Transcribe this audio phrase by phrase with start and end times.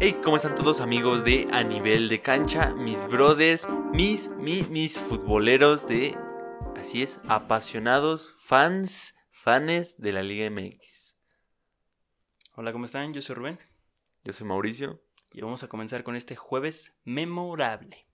[0.00, 2.72] Hey, ¿cómo están todos amigos de A Nivel de Cancha?
[2.74, 6.16] Mis brothers, mis, mi- mis futboleros de...
[6.76, 11.16] Así es, apasionados, fans, fanes de la Liga MX.
[12.54, 13.12] Hola, ¿cómo están?
[13.12, 13.58] Yo soy Rubén
[14.24, 15.02] Yo soy Mauricio,
[15.32, 18.06] y vamos a comenzar con este jueves memorable.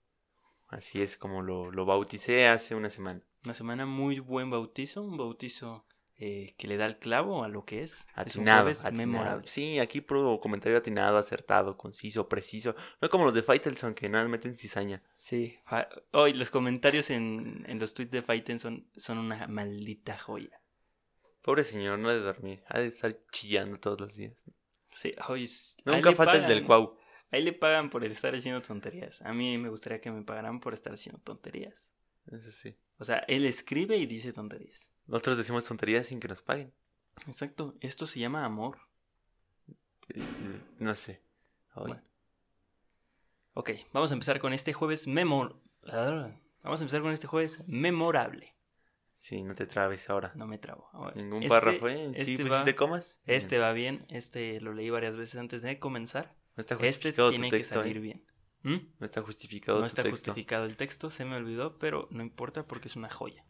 [0.67, 3.21] así es como lo, lo bauticé hace una semana.
[3.45, 5.85] Una semana muy buen bautizo, un bautizo
[6.19, 7.91] eh, que le da el clavo a lo que es.
[7.93, 9.07] es Atinado, jueves atinado.
[9.07, 9.47] memorable.
[9.47, 12.75] Sí, aquí pro comentario atinado, acertado, conciso, preciso.
[13.01, 15.03] No como los de Faitelson que nada meten cizaña.
[15.15, 15.57] Sí,
[16.11, 20.59] hoy los comentarios en, en los tweets de Fighten son, son una maldita joya.
[21.41, 24.33] Pobre señor, no ha de dormir, ha de estar chillando todos los días.
[24.91, 26.97] Sí, hoy es- Nunca falta el del cuau.
[27.29, 29.21] Ahí le pagan por estar haciendo tonterías.
[29.21, 31.91] A mí me gustaría que me pagaran por estar haciendo tonterías.
[32.31, 32.77] Eso sí.
[32.97, 34.91] O sea, él escribe y dice tonterías.
[35.05, 36.73] Nosotros decimos tonterías sin que nos paguen.
[37.27, 38.77] Exacto, esto se llama amor.
[40.09, 41.21] Eh, eh, No sé.
[41.75, 42.01] Bueno.
[43.53, 45.59] Ok, vamos a empezar con este jueves memor...
[46.63, 48.55] Vamos a empezar con este jueves memorable.
[49.15, 50.31] Sí, no te trabes ahora.
[50.35, 50.89] No me trabo.
[50.93, 52.11] Ahora, Ningún este- párrafo, ¿eh?
[52.13, 53.21] Este, ¿Sí va, pusiste comas?
[53.25, 54.05] este va bien.
[54.09, 56.35] Este lo leí varias veces antes de comenzar.
[56.55, 57.99] No está Este tiene tu que salir ¿eh?
[57.99, 58.25] bien.
[58.67, 58.95] ¿Mm?
[58.99, 60.31] No está justificado No está texto.
[60.31, 63.45] justificado el texto, se me olvidó, pero no importa porque es una joya.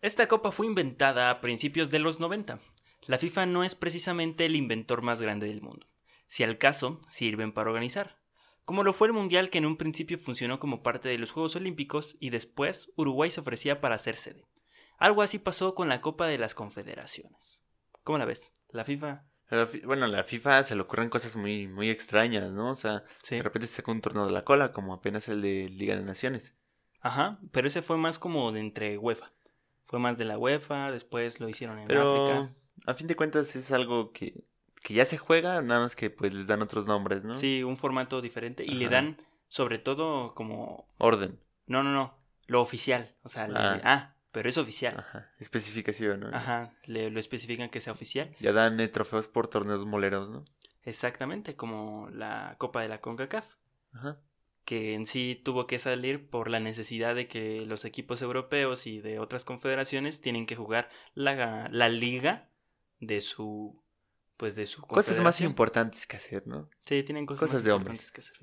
[0.00, 2.58] Esta copa fue inventada a principios de los 90.
[3.06, 5.86] La FIFA no es precisamente el inventor más grande del mundo.
[6.26, 8.16] Si al caso, sirven para organizar.
[8.64, 11.56] Como lo fue el Mundial que en un principio funcionó como parte de los Juegos
[11.56, 14.46] Olímpicos y después Uruguay se ofrecía para ser sede.
[14.96, 17.62] Algo así pasó con la Copa de las Confederaciones.
[18.04, 18.54] ¿Cómo la ves?
[18.70, 19.27] La FIFA...
[19.84, 22.70] Bueno, a la FIFA se le ocurren cosas muy, muy extrañas, ¿no?
[22.70, 23.36] O sea, Sí.
[23.36, 26.02] de repente se saca un torneo de la cola, como apenas el de Liga de
[26.02, 26.54] Naciones.
[27.00, 29.32] Ajá, pero ese fue más como de entre UEFA.
[29.86, 32.54] Fue más de la UEFA, después lo hicieron en Pero, África.
[32.86, 34.44] a fin de cuentas, es algo que,
[34.82, 37.38] que ya se juega, nada más que pues les dan otros nombres, ¿no?
[37.38, 38.64] Sí, un formato diferente.
[38.66, 39.16] Y le dan,
[39.48, 40.86] sobre todo, como.
[40.98, 41.40] Orden.
[41.66, 42.14] No, no, no.
[42.46, 43.14] Lo oficial.
[43.22, 44.14] O sea, le- Ah.
[44.32, 44.96] Pero es oficial.
[44.98, 45.30] Ajá.
[45.38, 46.28] Especificación, ¿no?
[46.36, 48.34] Ajá, le, lo especifican que sea oficial.
[48.40, 50.44] Ya dan eh, trofeos por torneos moleros, ¿no?
[50.82, 53.46] Exactamente, como la Copa de la CONCACAF.
[53.92, 54.20] Ajá.
[54.64, 59.00] Que en sí tuvo que salir por la necesidad de que los equipos europeos y
[59.00, 62.50] de otras confederaciones tienen que jugar la, la liga
[63.00, 63.82] de su.
[64.36, 66.70] Pues de su Cosas más importantes que hacer, ¿no?
[66.80, 68.36] Sí, tienen cosas, Cosas más de importantes que hacer.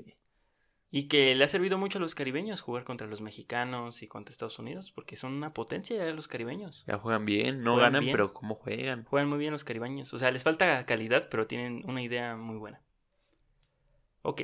[0.97, 4.31] Y que le ha servido mucho a los caribeños jugar contra los mexicanos y contra
[4.31, 6.85] Estados Unidos, porque son una potencia ya los caribeños.
[6.87, 8.13] Ya juegan bien, no Juegan ganan, bien.
[8.13, 9.03] pero ¿cómo juegan?
[9.03, 10.13] Juegan muy bien los caribeños.
[10.13, 12.81] O sea, les falta calidad, pero tienen una idea muy buena.
[14.21, 14.43] Ok.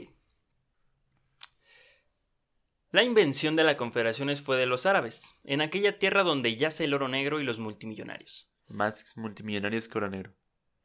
[2.90, 6.94] La invención de las confederaciones fue de los árabes, en aquella tierra donde yace el
[6.94, 8.51] oro negro y los multimillonarios.
[8.67, 10.34] Más multimillonarios que oro negro.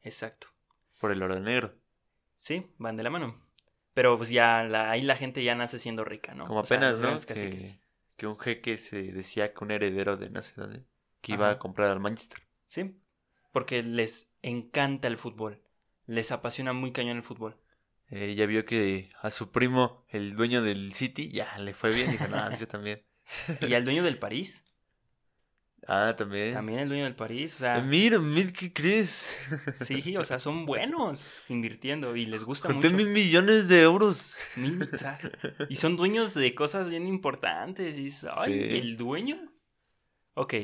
[0.02, 0.46] Exacto.
[1.00, 1.74] Por el oro negro.
[2.36, 3.44] Sí, van de la mano.
[3.96, 6.46] Pero pues ya la- ahí la gente ya nace siendo rica, ¿no?
[6.46, 7.12] Como O apenas, ¿no?
[7.12, 7.72] caciques.
[7.72, 7.78] Que,
[8.18, 10.84] que un jeque se decía que un heredero de no sé dónde,
[11.22, 12.40] que iba a comprar al Manchester.
[12.66, 13.00] Sí,
[13.52, 15.62] porque les encanta el fútbol.
[16.06, 17.56] Les apasiona muy cañón el fútbol.
[18.10, 22.10] Eh, ya vio que a su primo, el dueño del City, ya le fue bien.
[22.10, 23.02] Dijo, no, yo también.
[23.62, 24.62] Y al dueño del París,
[25.88, 26.52] Ah, también.
[26.52, 29.36] también el dueño del París, o Eh, sea, Mira, mira, ¿qué crees?
[29.74, 33.04] sí, o sea, son buenos invirtiendo y les gusta Conté mucho.
[33.04, 34.34] mil millones de euros.
[34.56, 35.18] Mil- o sea,
[35.68, 37.96] y son dueños de cosas bien importantes.
[37.98, 38.76] Y ay, Sí.
[38.78, 39.52] ¿el dueño?
[40.34, 40.54] Ok.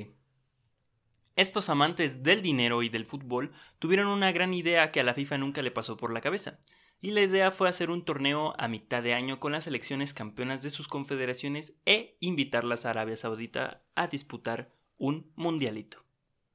[1.34, 5.38] Estos amantes del dinero y del fútbol tuvieron una gran idea que a la FIFA
[5.38, 6.58] nunca le pasó por la cabeza.
[7.00, 10.62] Y la idea fue hacer un torneo a mitad de año con las selecciones campeonas
[10.62, 14.72] de sus confederaciones e invitarlas a Arabia Saudita a disputar
[15.02, 16.04] un mundialito.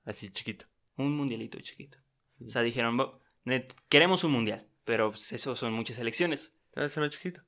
[0.06, 0.66] Así chiquito.
[0.96, 1.98] Un mundialito chiquito.
[2.38, 2.46] Sí.
[2.46, 6.54] O sea, dijeron, "Bo- net- queremos un mundial, pero pues, eso son muchas selecciones.
[6.70, 7.42] Estaba haciendo chiquito.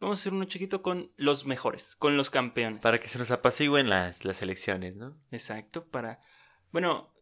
[0.00, 2.80] Vamos a hacer uno chiquito con los mejores, con los campeones.
[2.82, 5.18] Para que se nos apacigüen las, las elecciones, ¿no?
[5.30, 6.20] Exacto, para...
[6.72, 7.12] Bueno,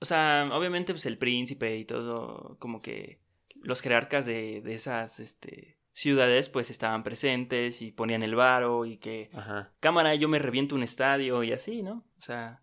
[0.00, 3.20] o sea, obviamente pues el príncipe y todo, como que
[3.62, 8.98] los jerarcas de, de esas este, ciudades pues estaban presentes y ponían el varo y
[8.98, 9.72] que Ajá.
[9.80, 12.04] cámara yo me reviento un estadio y así, ¿no?
[12.18, 12.62] O sea,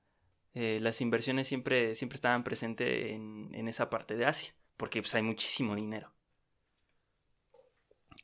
[0.53, 5.13] eh, las inversiones siempre, siempre estaban presentes en, en esa parte de Asia, porque pues
[5.15, 6.12] hay muchísimo dinero.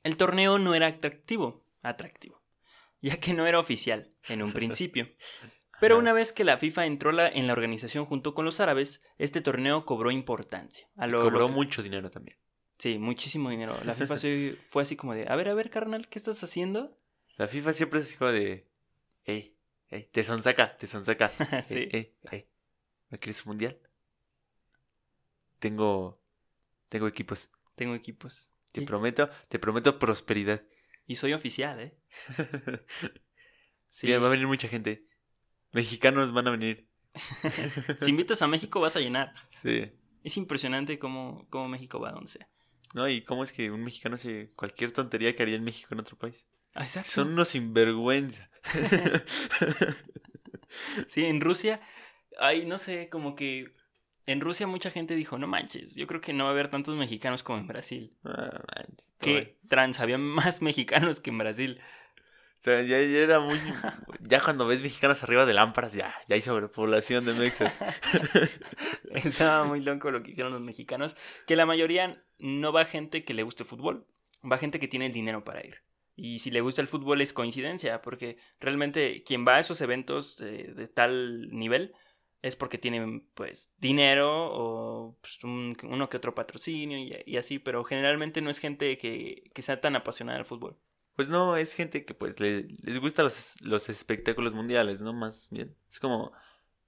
[0.03, 2.41] El torneo no era atractivo, atractivo,
[3.01, 5.09] ya que no era oficial en un principio.
[5.79, 9.01] Pero una vez que la FIFA entró la- en la organización junto con los árabes,
[9.19, 10.88] este torneo cobró importancia.
[10.95, 12.38] A lo- Cobró lo que- mucho dinero también.
[12.80, 13.77] Sí, muchísimo dinero.
[13.83, 14.15] La FIFA
[14.69, 16.97] fue así como de, a ver, a ver, carnal, ¿qué estás haciendo?
[17.38, 18.68] La FIFA siempre es como de.
[19.25, 19.56] Ey,
[19.89, 21.29] ey, te sonsaca, te sonsaca.
[21.63, 21.75] sí.
[21.75, 22.49] Ey, ey, ey,
[23.09, 23.79] ¿No quieres un mundial?
[25.59, 26.21] Tengo.
[26.89, 27.49] Tengo equipos.
[27.75, 28.51] Tengo equipos.
[28.71, 30.61] Te prometo, te prometo prosperidad.
[31.05, 31.97] Y soy oficial, ¿eh?
[33.89, 34.07] Sí.
[34.07, 35.07] Mira, va a venir mucha gente.
[35.71, 36.89] Mexicanos van a venir.
[37.99, 39.33] si invitas a México vas a llenar.
[39.49, 39.91] Sí.
[40.23, 42.49] Es impresionante cómo, cómo México va a donde sea.
[42.93, 46.01] No, y cómo es que un mexicano hace cualquier tontería que haría en México en
[46.01, 46.47] otro país.
[46.77, 47.09] Ah, exacto.
[47.09, 48.50] Son unos sinvergüenza.
[51.07, 51.79] Sí, en Rusia,
[52.39, 53.74] ay, no sé, como que
[54.27, 56.95] en Rusia mucha gente dijo, no manches, yo creo que no va a haber tantos
[56.95, 58.15] mexicanos como en Brasil.
[58.24, 61.81] Ah, manches, Que trans, había más mexicanos que en Brasil.
[62.59, 63.57] O sea, ya, ya era muy.
[64.19, 67.80] Ya cuando ves mexicanos arriba de lámparas, ya, ya hay sobrepoblación de mexas.
[69.13, 71.15] Estaba muy loco lo que hicieron los mexicanos,
[71.47, 74.06] que la mayoría no va gente que le guste el fútbol,
[74.44, 75.86] va gente que tiene el dinero para ir.
[76.19, 80.35] Y si le gusta el fútbol es coincidencia, porque realmente quien va a esos eventos
[80.37, 81.93] de, de tal nivel
[82.41, 87.59] es porque tiene pues dinero o pues, un- uno que otro patrocinio y, y así,
[87.59, 90.75] pero generalmente no es gente que, que sea tan apasionada del fútbol.
[91.15, 95.13] Pues no, es gente que pues le- les gustan los, los espectáculos mundiales, ¿no?
[95.13, 95.75] Más bien.
[95.89, 96.31] Es como.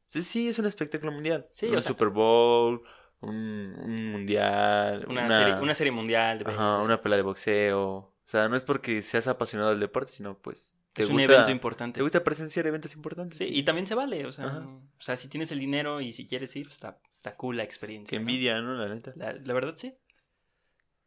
[0.08, 1.48] Sí, sí, es un espectáculo mundial.
[1.54, 2.82] Sí, un o sea- Super Bowl,
[3.22, 3.36] un,
[3.84, 5.06] un mundial.
[5.08, 8.16] Una, Serie, una serie mundial de ajá, una pelea de boxeo.
[8.30, 10.76] O sea, no es porque seas apasionado del deporte, sino pues.
[10.94, 11.98] Te es un gusta, evento importante.
[11.98, 13.40] Te gusta presenciar eventos importantes.
[13.40, 16.28] Sí, y también se vale, o sea, o sea, si tienes el dinero y si
[16.28, 18.12] quieres ir, pues, está, está cool la experiencia.
[18.12, 18.76] Qué envidia, ¿no?
[18.76, 19.14] La neta.
[19.16, 19.96] La, la verdad, sí.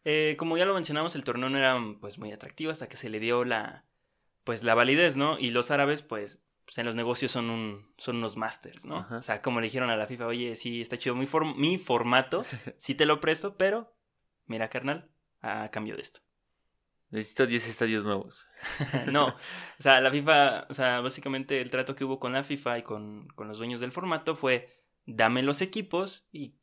[0.04, 3.08] Eh, como ya lo mencionamos, el torneo no era pues muy atractivo hasta que se
[3.08, 3.84] le dio la
[4.42, 5.38] pues la validez, ¿no?
[5.38, 8.96] Y los árabes, pues, pues, en los negocios son un son unos masters, ¿no?
[8.98, 9.18] Ajá.
[9.18, 11.78] O sea, como le dijeron a la FIFA, oye, sí, está chido mi, form- mi
[11.78, 12.44] formato,
[12.78, 13.94] sí te lo presto, pero
[14.46, 15.08] mira, carnal,
[15.40, 16.20] a cambio de esto.
[17.12, 18.46] Necesito 10 estadios nuevos.
[19.12, 22.78] no, o sea, la FIFA, o sea, básicamente el trato que hubo con la FIFA
[22.78, 26.56] y con, con los dueños del formato fue, dame los equipos y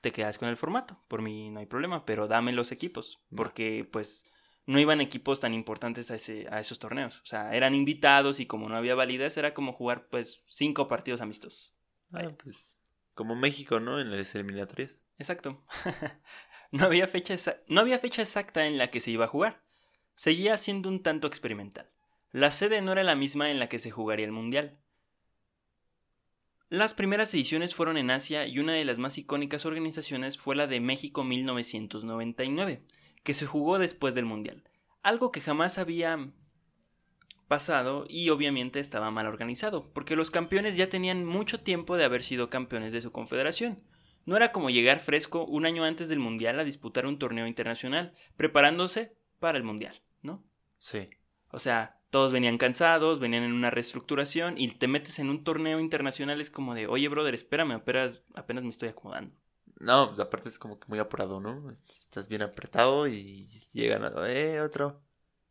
[0.00, 1.02] te quedas con el formato.
[1.08, 3.38] Por mí no hay problema, pero dame los equipos, Va.
[3.38, 4.30] porque pues
[4.64, 7.20] no iban equipos tan importantes a, ese, a esos torneos.
[7.22, 11.20] O sea, eran invitados y como no había validez, era como jugar pues cinco partidos
[11.20, 11.74] amistosos.
[12.12, 12.76] Ah, pues.
[13.14, 14.00] Como México, ¿no?
[14.00, 15.02] En las eliminatorias.
[15.18, 15.64] Exacto.
[16.70, 17.34] no, había fecha
[17.66, 19.64] no había fecha exacta en la que se iba a jugar.
[20.22, 21.88] Seguía siendo un tanto experimental.
[22.30, 24.76] La sede no era la misma en la que se jugaría el Mundial.
[26.68, 30.66] Las primeras ediciones fueron en Asia y una de las más icónicas organizaciones fue la
[30.66, 32.82] de México 1999,
[33.22, 34.62] que se jugó después del Mundial.
[35.02, 36.30] Algo que jamás había
[37.48, 42.22] pasado y obviamente estaba mal organizado, porque los campeones ya tenían mucho tiempo de haber
[42.22, 43.82] sido campeones de su confederación.
[44.26, 48.12] No era como llegar fresco un año antes del Mundial a disputar un torneo internacional,
[48.36, 50.44] preparándose para el Mundial, ¿no?
[50.78, 51.06] Sí.
[51.50, 55.80] O sea, todos venían cansados, venían en una reestructuración y te metes en un torneo
[55.80, 59.34] internacional es como de, oye, brother, espérame, apenas, apenas me estoy acomodando.
[59.78, 61.74] No, pues aparte es como que muy apurado, ¿no?
[61.88, 64.12] Estás bien apretado y llegan a...
[64.28, 65.00] Eh, otro.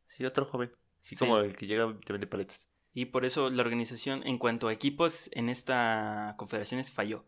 [0.08, 0.72] Sí, otro joven.
[1.02, 1.20] Así Sí.
[1.20, 2.70] como el que llega y te vende paletas.
[2.94, 7.26] Y por eso la organización en cuanto a equipos en esta confederaciones falló.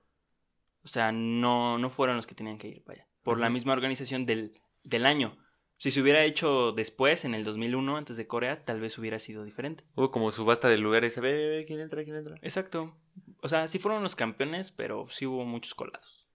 [0.84, 3.08] O sea, no, no fueron los que tenían que ir, vaya.
[3.24, 5.38] Por la misma organización del, del año.
[5.82, 9.44] Si se hubiera hecho después, en el 2001, antes de Corea, tal vez hubiera sido
[9.44, 9.84] diferente.
[9.96, 11.18] Hubo como subasta de lugares.
[11.18, 12.04] A ver, ¿quién entra?
[12.04, 12.36] ¿Quién entra?
[12.44, 12.96] Exacto.
[13.42, 16.28] O sea, sí fueron los campeones, pero sí hubo muchos colados.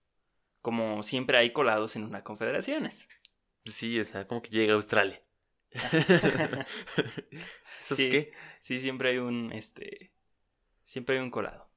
[0.63, 3.09] Como siempre hay colados en una confederaciones.
[3.65, 5.23] Sí, o sea, como que llega a Australia.
[7.81, 8.07] ¿Eso Sí.
[8.07, 8.33] es qué?
[8.59, 10.13] Sí, siempre hay un, este,
[10.83, 11.71] siempre hay un colado.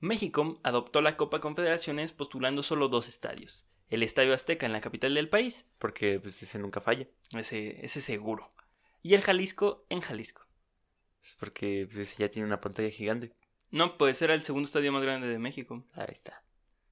[0.00, 3.66] México adoptó la Copa Confederaciones postulando solo dos estadios.
[3.92, 7.06] El Estadio Azteca en la capital del país, Porque pues ese nunca falla.
[7.36, 8.52] ese, ese seguro.
[9.02, 10.46] Y el Jalisco en Jalisco.
[11.22, 13.34] Es porque pues, ese ya tiene una pantalla gigante.
[13.70, 15.84] No, pues era el segundo estadio más grande de México.
[15.92, 16.42] Ahí está.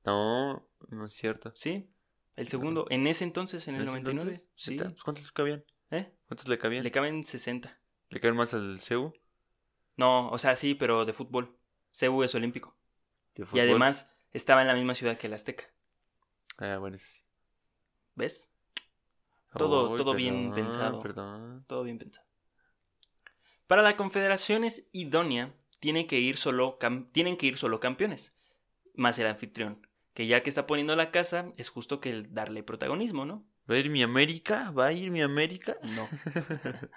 [0.05, 1.53] No, no es cierto.
[1.55, 1.91] ¿Sí?
[2.37, 4.21] El segundo, en ese entonces, en el ¿En ese 99.
[4.21, 4.51] entonces?
[4.55, 4.77] Sí.
[4.77, 5.65] Pues, ¿Cuántos le cabían?
[5.91, 6.13] ¿Eh?
[6.27, 6.83] ¿Cuántos le cabían?
[6.83, 7.81] Le ¿Le, caben 60.
[8.11, 9.15] caben más al CEU?
[9.97, 11.59] No, o sea, sí, pero de fútbol.
[11.93, 12.77] CEU es olímpico.
[13.35, 15.65] de Y además estaba en la misma ciudad que el Azteca.
[16.61, 17.23] Ah, bueno, eso sí.
[18.15, 18.51] ¿Ves?
[19.57, 21.01] Todo- todo bien pensado.
[21.01, 21.65] Perdón.
[21.67, 22.27] Todo bien pensado.
[23.67, 26.79] Para la confederación es idónea, tiene que ir solo
[27.13, 28.35] tienen que ir solo campeones,
[28.95, 32.63] más el anfitrión, que ya que está poniendo la casa, es justo que el darle
[32.63, 33.45] protagonismo, ¿no?
[33.71, 34.71] ¿Va a ir mi América?
[34.73, 35.77] ¿Va a ir mi América?
[35.95, 36.09] No.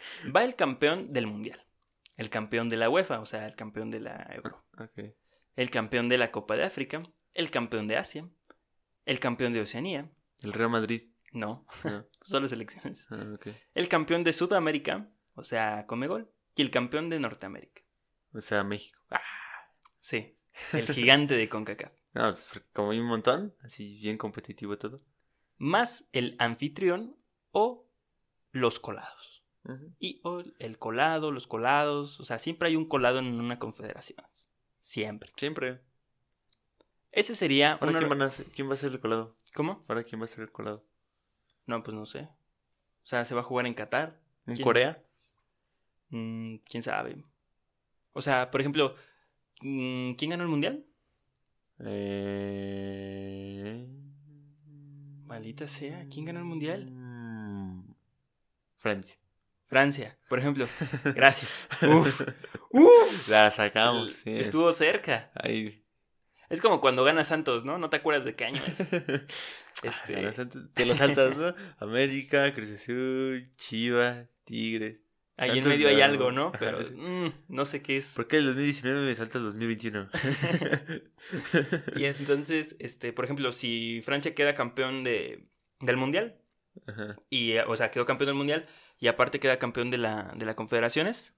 [0.34, 1.64] Va el campeón del mundial,
[2.16, 4.64] el campeón de la UEFA, o sea, el campeón de la Euro,
[5.56, 7.02] el campeón de la Copa de África,
[7.34, 8.28] el campeón de Asia,
[9.04, 11.10] el campeón de Oceanía, El Real Madrid.
[11.32, 11.66] no,
[12.22, 13.36] solo selecciones, ah,
[13.74, 17.82] el campeón de Sudamérica, o sea, Comegol, y el campeón de Norteamérica.
[18.32, 19.00] O sea, México.
[19.10, 19.20] Ah,
[20.00, 20.38] Sí,
[20.72, 21.92] el gigante de CONCACAF.
[22.14, 25.02] no, pues, como hay un montón, así bien competitivo todo.
[25.58, 27.16] Más el anfitrión
[27.50, 27.88] o
[28.50, 29.44] los colados.
[29.98, 34.24] Y o el colado, los colados, o sea, siempre hay un colado en una confederación.
[34.80, 35.32] Siempre.
[35.36, 35.82] Siempre.
[37.12, 39.36] Ese sería Ahora, una- ¿quién, van a ser- quién va a ser el colado?
[39.54, 39.84] ¿Cómo?
[39.88, 40.84] Ahora, ¿quién va a ser el colado?
[41.66, 42.28] No, pues no sé.
[43.02, 44.20] O sea, se va a jugar en Qatar.
[44.46, 44.64] ¿En ¿Quién?
[44.64, 45.02] Corea?
[46.10, 47.24] Mm, ¿Quién sabe?
[48.12, 48.94] O sea, por ejemplo,
[49.62, 50.84] mm, ¿quién ganó el mundial?
[51.80, 53.86] Eh...
[55.26, 56.92] Maldita sea, ¿quién ganó el mundial?
[58.78, 59.16] Francia.
[59.66, 60.66] Francia, por ejemplo.
[61.14, 61.68] Gracias.
[61.82, 62.20] Uf.
[62.70, 63.28] Uf.
[63.28, 64.12] La sacamos.
[64.14, 64.30] sí.
[64.38, 65.30] Estuvo cerca.
[65.34, 65.79] Ahí.
[66.50, 67.78] Es como cuando gana Santos, ¿no?
[67.78, 68.80] No te acuerdas de qué año es.
[69.82, 71.54] Este- Ah, los Santos- Te los saltas, ¿no?
[71.78, 72.86] América, Cruz
[73.56, 74.98] Chivas, Tigres.
[75.38, 76.52] Ahí en medio hay algo, ¿no?
[76.52, 78.12] Pero mm, no sé qué es.
[78.14, 80.10] ¿Por qué el 2019 me salta el 2021?
[81.96, 85.46] Y entonces, este, por ejemplo, si Francia queda campeón de,
[85.80, 86.36] del mundial,
[86.86, 87.12] Ajá.
[87.30, 88.66] y, o sea, quedó campeón del mundial,
[88.98, 91.34] y aparte queda campeón de la, de la confederaciones,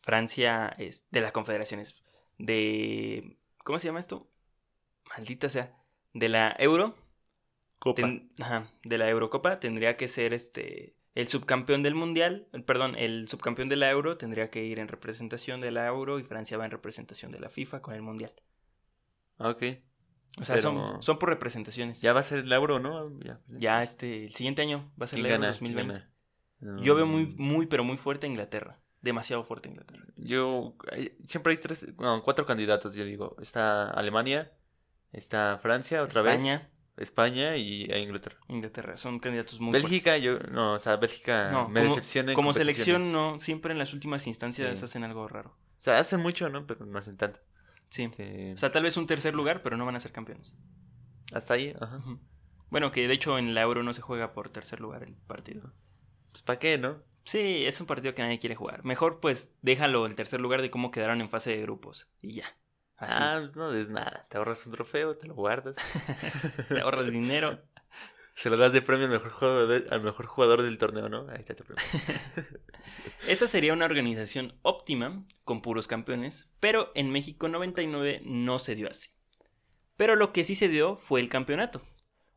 [0.00, 1.96] Francia es de las confederaciones,
[2.38, 3.36] de,
[3.68, 4.26] ¿cómo se llama esto?
[5.10, 5.76] Maldita sea,
[6.14, 6.94] de la Euro,
[7.78, 8.00] Copa.
[8.00, 13.28] ten- ajá, de la Eurocopa tendría que ser este el subcampeón del mundial, perdón, el
[13.28, 16.64] subcampeón de la Euro tendría que ir en representación de la Euro y Francia va
[16.64, 18.32] en representación de la FIFA con el mundial.
[19.36, 19.62] Ah, ok.
[20.40, 22.00] O sea, Pero- son, son por representaciones.
[22.00, 23.18] Ya va a ser el euro, ¿no?
[23.20, 25.52] Ya, Ya este, el siguiente año va a ser ¿Quién el Euro gana?
[25.52, 25.92] 2020.
[25.94, 26.82] ¿Quién gana?
[26.82, 27.12] Yo veo No.
[27.12, 28.80] muy, muy, pero muy fuerte a Inglaterra.
[29.00, 30.04] Demasiado fuerte Inglaterra.
[30.16, 30.74] Yo.
[31.24, 31.86] Siempre hay tres.
[31.98, 33.36] No, cuatro candidatos, yo digo.
[33.40, 34.52] Está Alemania,
[35.12, 36.58] está Francia, otra España,
[36.96, 37.08] vez.
[37.08, 38.36] España y e Inglaterra.
[38.48, 38.96] Inglaterra.
[38.96, 40.22] Son candidatos muy Bélgica, fuertes.
[40.24, 40.38] yo.
[40.52, 42.32] No, o sea, Bélgica No, me como- decepciona.
[42.32, 43.38] en Como selección, no.
[43.38, 44.84] Siempre en las últimas instancias Sí.
[44.84, 45.50] hacen algo raro.
[45.50, 46.66] O sea, hacen mucho, ¿no?
[46.66, 47.38] Pero no hacen tanto.
[47.90, 48.02] Sí.
[48.04, 50.54] Este, O sea, tal vez un tercer lugar, pero no van a ser campeones.
[51.32, 52.02] hasta ahí, ajá.
[52.70, 55.72] Bueno, que de hecho en la Euro no se juega por tercer lugar el partido.
[56.32, 57.02] Pues, ¿para qué, no?
[57.28, 58.86] Sí, es un partido que nadie quiere jugar.
[58.86, 62.08] Mejor, pues, déjalo el tercer lugar de cómo quedaron en fase de grupos.
[62.22, 62.56] Y ya.
[62.96, 63.18] Así.
[63.20, 64.24] Ah, no des nada.
[64.30, 65.76] Te ahorras un trofeo, te lo guardas.
[66.70, 67.60] Te ahorras dinero.
[68.34, 71.28] Se lo das de premio al mejor jugador, al mejor jugador del torneo, ¿no?
[71.28, 71.84] Ahí está tu premio.
[73.28, 78.88] Esa sería una organización óptima, con puros campeones, pero en México 99 no se dio
[78.88, 79.10] así.
[79.98, 81.82] Pero lo que sí se dio fue el campeonato.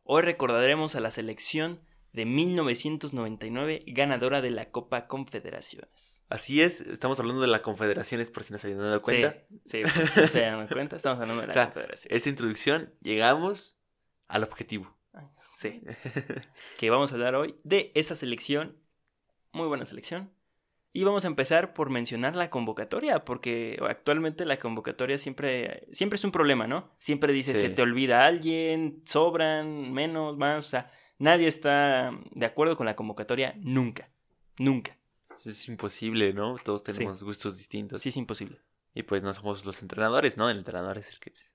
[0.03, 1.79] Hoy recordaremos a la selección
[2.13, 6.23] de 1999 ganadora de la Copa Confederaciones.
[6.29, 9.37] Así es, estamos hablando de la Confederaciones, por si no se habían dado cuenta.
[9.65, 12.15] Sí, sí, no se dan cuenta, estamos hablando de la O sea, Confederación.
[12.15, 13.77] Esta introducción, llegamos
[14.27, 14.95] al objetivo.
[15.53, 15.81] Sí,
[16.77, 18.77] que vamos a hablar hoy de esa selección,
[19.51, 20.31] muy buena selección.
[20.93, 26.23] Y vamos a empezar por mencionar la convocatoria, porque actualmente la convocatoria siempre, siempre es
[26.25, 26.93] un problema, ¿no?
[26.99, 27.67] Siempre dices, Sí.
[27.67, 30.91] se te olvida alguien, sobran, menos, más, o sea,
[31.21, 34.09] nadie está de acuerdo con la convocatoria nunca,
[34.57, 34.97] nunca.
[35.45, 36.55] Es imposible, ¿no?
[36.55, 38.01] Todos tenemos gustos distintos.
[38.01, 38.59] Sí, es imposible.
[38.93, 40.49] Y pues no somos los entrenadores, ¿no?
[40.49, 41.31] El entrenador es el que...
[41.31, 41.45] Sí,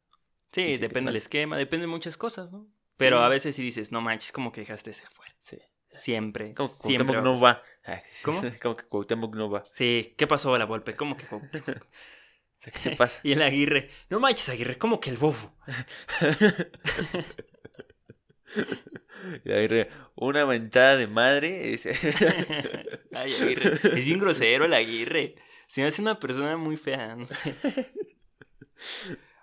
[0.52, 2.66] sí, ¿qué depende del esquema, depende de muchas cosas, ¿no?
[2.96, 3.24] Pero Sí.
[3.24, 5.34] a veces sí dices, no manches, como que dejaste ese afuera.
[5.42, 5.58] Sí.
[5.90, 7.20] Siempre, Como que siempre.
[7.20, 7.62] No va.
[8.22, 8.40] ¿Cómo?
[8.62, 9.64] Como que Cuauhtémoc no va.
[9.72, 10.96] Sí, ¿qué pasó a la Volpe?
[10.96, 11.86] ¿Cómo que Cuauhtémoc?
[12.58, 13.20] O sea, ¿qué te pasa?
[13.22, 15.52] y el Aguirre, no manches Aguirre, ¿cómo que el bofo?
[19.44, 21.74] Y ahí re- una mentada de madre.
[21.74, 21.86] es-
[23.12, 25.36] Ay, Aguirre, es bien grosero el Aguirre.
[25.66, 27.54] Se me hace una persona muy fea, no sé.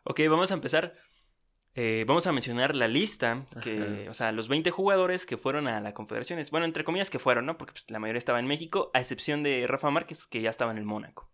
[0.03, 0.95] Ok, vamos a empezar.
[1.75, 4.11] Eh, vamos a mencionar la lista, que, Ajá.
[4.11, 6.51] o sea, los 20 jugadores que fueron a la Confederaciones.
[6.51, 7.57] Bueno, entre comillas que fueron, ¿no?
[7.57, 10.71] Porque pues, la mayoría estaba en México, a excepción de Rafa Márquez, que ya estaba
[10.71, 11.31] en el Mónaco.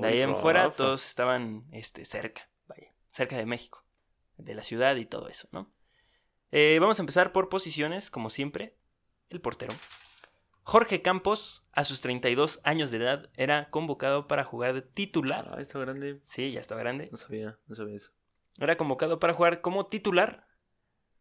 [0.00, 3.86] De ahí en fuera, todos estaban este, cerca, vaya, cerca de México,
[4.36, 5.72] de la ciudad y todo eso, ¿no?
[6.52, 8.76] Eh, vamos a empezar por posiciones, como siempre.
[9.30, 9.74] El portero.
[10.64, 15.50] Jorge Campos, a sus 32 años de edad, era convocado para jugar de titular.
[15.50, 16.20] Ah, está grande.
[16.22, 17.08] Sí, ya está grande.
[17.10, 18.12] No sabía, no sabía eso.
[18.58, 20.46] Era convocado para jugar como titular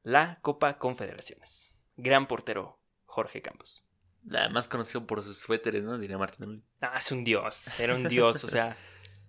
[0.04, 1.74] la Copa Confederaciones.
[1.96, 3.86] Gran portero, Jorge Campos.
[4.26, 5.98] La más conocido por sus suéteres, ¿no?
[5.98, 6.64] Diría Martín.
[6.82, 8.78] Ah, es un dios, era un dios, o sea,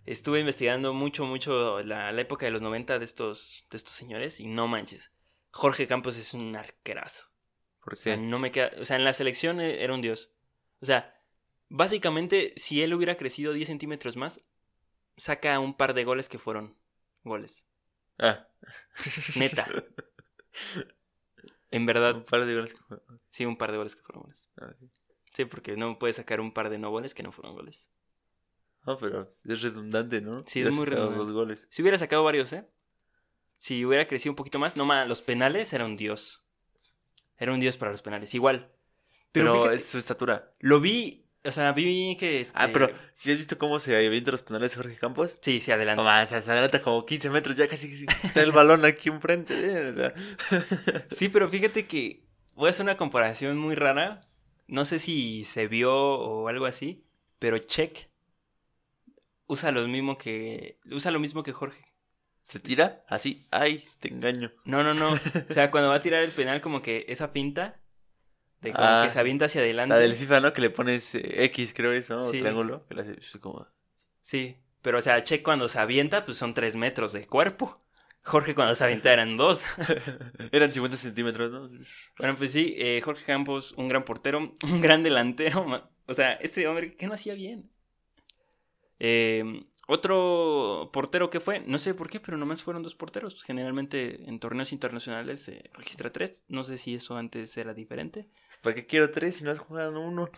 [0.05, 4.41] estuve investigando mucho, mucho la, la época de los 90 de estos, de estos señores
[4.41, 5.11] y no manches,
[5.53, 7.27] Jorge Campos es un arquerazo.
[7.81, 8.21] ¿Por O sea, qué?
[8.21, 10.31] no me queda, o sea, en la selección eh, era un dios.
[10.81, 11.21] O sea,
[11.69, 14.41] básicamente, si él hubiera crecido 10 centímetros más,
[15.17, 16.77] saca un par de goles que fueron
[17.25, 17.67] goles.
[18.19, 18.49] Ah.
[19.37, 19.67] Neta.
[21.71, 22.75] En verdad, Un par de goles.
[22.75, 24.51] que fue- sí, un par de goles que fueron goles.
[24.61, 24.73] Ah.
[25.33, 27.91] Sí, porque no puedes sacar un par de no goles que no fueron goles.
[28.85, 30.45] No, pero es redundante, ¿no?
[30.47, 31.19] Sí, es muy redundante.
[31.19, 31.67] dos goles.
[31.71, 32.69] Si hubiera sacado varios, ¿eh?
[33.63, 36.45] Si hubiera crecido un poquito más, no más, los penales era un dios.
[37.39, 38.35] Era un dios para los penales.
[38.35, 38.73] Igual,
[39.31, 40.53] Pero, Pero, fíjate, es su estatura.
[40.59, 42.41] lo vi, o sea, vi que...
[42.41, 42.59] Este...
[42.59, 45.37] Ah, pero si has visto cómo se avienta los penales de Jorge Campos?
[45.41, 46.03] Sí, sí, adelante.
[46.03, 49.55] No más, se adelanta como 15 metros, ya casi está el balón aquí enfrente.
[49.55, 49.91] ¿eh?
[49.91, 50.15] O sea,
[51.13, 52.25] Sí, pero fíjate que
[52.57, 54.23] voy a hacer una comparación muy rara.
[54.67, 57.05] No sé si se vio o algo así,
[57.39, 58.09] pero Check
[59.47, 61.92] usa lo mismo que usa lo mismo que Jorge.
[62.53, 64.53] Se tira así, ay, te engaño.
[64.67, 65.13] No, no, no.
[65.49, 67.81] O sea, cuando va a tirar el penal como que esa finta
[68.61, 69.95] de como Ah, que se avienta hacia adelante.
[69.95, 70.53] La del FIFA, ¿no?
[70.53, 72.27] Que le pones eh, X, creo eso, ¿no?
[72.27, 72.87] O triángulo.
[72.89, 73.67] Que le hace es como...
[74.21, 77.79] Sí, pero o sea, Check cuando se avienta pues son tres metros de cuerpo.
[78.23, 79.65] Jorge cuando se avienta eran dos.
[80.53, 81.71] Eran 50 centímetros, ¿no?
[82.19, 85.91] Bueno, pues sí, eh, Jorge Campos, un gran portero, un gran delantero.
[86.05, 87.71] O sea, este hombre, ¿qué no hacía bien?
[88.99, 93.43] Eh, otro portero que fue, no sé por qué, pero nomás fueron dos porteros.
[93.43, 96.45] Generalmente en torneos internacionales se registra tres.
[96.49, 98.29] No sé si eso antes era diferente.
[98.63, 100.29] ¿Para qué quiero tres si no has jugado uno?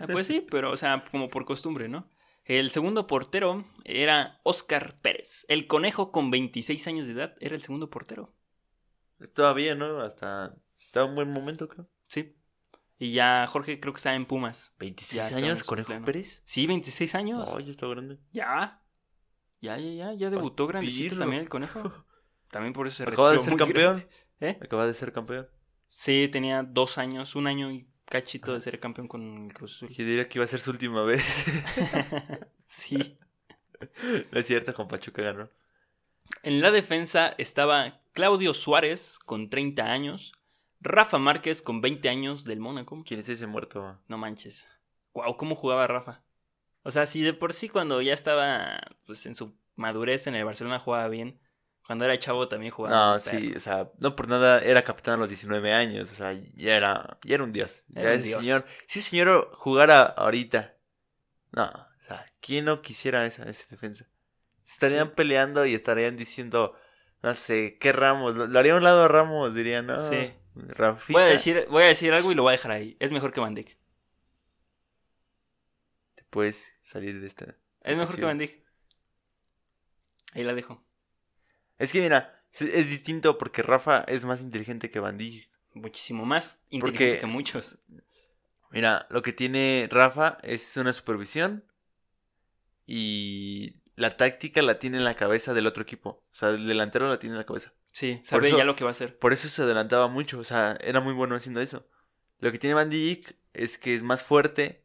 [0.00, 2.08] Ah, pues sí, pero o sea, como por costumbre, ¿no?
[2.44, 5.44] El segundo portero era Oscar Pérez.
[5.48, 8.32] El conejo con 26 años de edad era el segundo portero.
[9.20, 10.00] Estaba bien, ¿no?
[10.00, 10.56] Hasta...
[10.80, 11.88] Estaba en buen momento, creo.
[12.06, 12.36] Sí.
[12.98, 14.74] Y ya Jorge creo que está en Pumas.
[14.78, 16.04] 26 Ya estaba años, Conejo pleno.
[16.06, 16.42] Pérez.
[16.46, 17.48] Sí, 26 años.
[17.54, 18.18] Ay, ya está grande.
[18.32, 18.82] Ya.
[19.60, 20.12] Ya, ya, ya.
[20.14, 21.18] Ya debutó grandecito Pirlo.
[21.18, 21.82] también el conejo.
[22.50, 24.06] También por eso se Acaba de ser campeón.
[24.40, 24.58] ¿Eh?
[24.62, 25.46] Acaba de ser campeón.
[25.86, 29.88] Sí, tenía dos años, un año y cachito de ser campeón con el Cruz Azul.
[29.88, 31.24] Diría que iba a ser su última vez.
[32.66, 33.18] Sí.
[34.32, 35.50] no es cierto, con Pachuca ganó.
[36.42, 40.32] En la defensa estaba Claudio Suárez con 30 años,
[40.80, 43.02] Rafa Márquez con 20 años del Mónaco.
[43.06, 43.98] ¿Quién es ese muerto?
[44.08, 44.66] No manches.
[45.14, 46.22] Wow, cómo jugaba Rafa.
[46.82, 50.44] O sea, si de por sí cuando ya estaba pues en su madurez en el
[50.44, 51.40] Barcelona jugaba bien,
[51.86, 53.14] cuando era chavo también jugaba.
[53.14, 56.32] No, sí, o sea, no por nada era capitán a los 19 años, o sea,
[56.32, 57.84] ya era, ya era un dios.
[57.94, 58.42] Era Ya un ese dios.
[58.42, 60.74] señor, si ese señor jugara ahorita,
[61.52, 64.06] no, o sea, ¿quién no quisiera esa, esa defensa?
[64.66, 65.12] Estarían Sí.
[65.16, 66.74] peleando y estarían diciendo,
[67.22, 68.36] no sé, ¿qué Ramos?
[68.36, 70.32] Lo, lo haría a un lado a Ramos, dirían, no, Sí.
[70.54, 72.96] Rafita, Voy a, decir, voy a decir algo y lo voy a dejar ahí.
[72.98, 73.77] Es mejor que Van Dijk.
[76.30, 77.56] Puedes salir de esta.
[77.82, 78.24] Es mejor que.
[78.24, 78.62] Van Dijk.
[80.34, 80.84] Ahí la dejo.
[81.78, 85.48] Es que mira, es, es distinto porque Rafa es más inteligente que Van Dijk.
[85.74, 87.78] Muchísimo más inteligente Porque- que muchos.
[88.70, 91.64] Mira, lo que tiene Rafa es una supervisión
[92.86, 96.22] y la táctica la tiene en la cabeza del otro equipo.
[96.30, 97.72] O sea, el delantero la tiene en la cabeza.
[97.92, 99.18] Sí, sabe eso- ya lo que va a hacer.
[99.18, 101.88] Por eso se adelantaba mucho, o sea, era muy bueno haciendo eso.
[102.40, 104.84] Lo que tiene Van Dijk es que es más fuerte,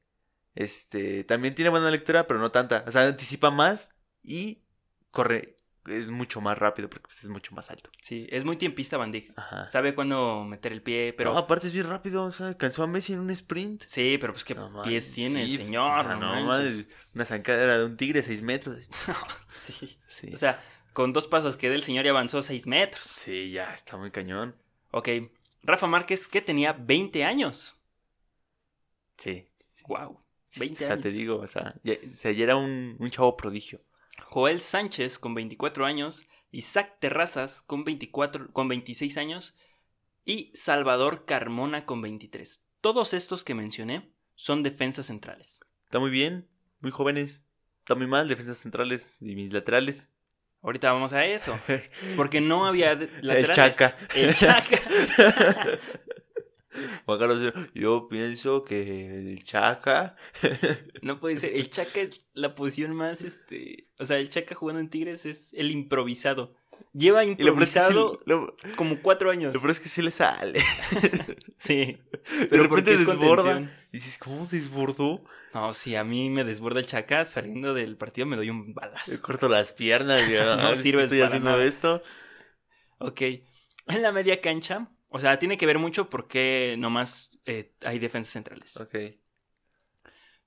[0.55, 2.83] este, también tiene buena lectura, pero no tanta.
[2.87, 4.63] O sea, anticipa más y
[5.11, 5.55] corre,
[5.87, 7.89] es mucho más rápido porque pues, es mucho más alto.
[8.01, 9.37] Sí, es muy tiempista Van Dijk.
[9.37, 9.67] Ajá.
[9.67, 11.33] Sabe cuándo meter el pie, pero...
[11.33, 13.83] No, aparte es bien rápido, o sea, alcanzó a Messi en un sprint.
[13.85, 16.05] Sí, pero pues qué No pies tiene sí, el pues, señor.
[16.05, 18.89] sea, no no mames, una zancada de un tigre, seis metros.
[19.49, 19.99] sí.
[20.07, 20.31] Sí.
[20.33, 20.61] O sea,
[20.93, 23.03] con dos pasos que dé el señor ya avanzó seis metros.
[23.03, 24.55] sí, ya está muy cañón.
[24.91, 25.09] Ok.
[25.63, 27.79] Rafa Márquez, que tenía 20 años.
[29.17, 29.47] Sí.
[29.71, 29.83] sí.
[29.87, 30.22] Wow.
[30.53, 33.09] Sí, 20 o sea, te digo, o sea, ya, o sea, ya era un, un
[33.09, 33.81] chavo prodigio.
[34.27, 39.55] Joel Sánchez con 24 años, Isaac Terrazas con 24 con 26 años
[40.25, 42.63] y Salvador Carmona con 23.
[42.81, 45.61] Todos estos que mencioné son defensas centrales.
[45.85, 46.47] Está muy bien,
[46.81, 47.41] muy jóvenes.
[47.79, 50.09] Está muy mal, defensas centrales y mis laterales.
[50.61, 51.59] Ahorita vamos a eso,
[52.15, 53.55] porque no había laterales.
[53.55, 53.97] Chaca.
[54.13, 54.77] El Chaca.
[57.05, 60.15] Juan Carlos, yo pienso que el Chaca.
[61.01, 61.53] No puede ser.
[61.55, 63.89] El Chaca es la posición más, este...
[63.99, 66.55] O sea, el Chaca jugando en Tigres es el improvisado.
[66.93, 69.53] Lleva Y lo peor es que sí, improvisado lo, como cuatro años.
[69.53, 70.59] lo peor es que sí le sale.
[71.57, 71.75] Sí.
[72.39, 73.59] De Pero repente porque es desborda.
[73.93, 75.17] Y dices, ¿cómo desbordó?
[75.53, 78.73] No, si a mí me desborda el Chaca saliendo del partido me doy un Le
[78.73, 79.21] balazo.
[79.21, 80.27] corto las piernas.
[80.29, 81.63] Y, ah, No sirves estoy para haciendo nada.
[81.63, 82.03] esto.
[82.97, 83.21] Ok.
[83.87, 88.33] En la media cancha, o sea, tiene que ver mucho porque nomás eh, hay defensas
[88.33, 88.75] centrales.
[88.77, 88.95] Ok.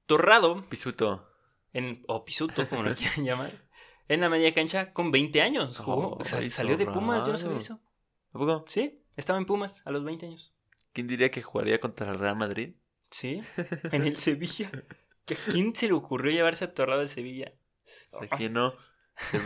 [0.07, 1.29] Torrado, Pisuto.
[1.73, 3.69] en, o Pisuto, como lo quieran llamar,
[4.09, 5.79] en la media cancha con 20 años.
[5.79, 6.17] Jugó.
[6.21, 7.81] Oh, Sal- salió de Pumas, yo no sabía eso.
[8.33, 8.65] ¿A poco?
[8.69, 10.55] Sí, estaba en Pumas a los 20 años.
[10.93, 12.77] ¿Quién diría que jugaría contra el Real Madrid?
[13.11, 13.43] Sí,
[13.93, 14.71] en el Sevilla.
[15.25, 17.53] ¿Que ¿A quién se le ocurrió llevarse a Torrado al Sevilla?
[18.13, 18.75] O sea, ¿quién no?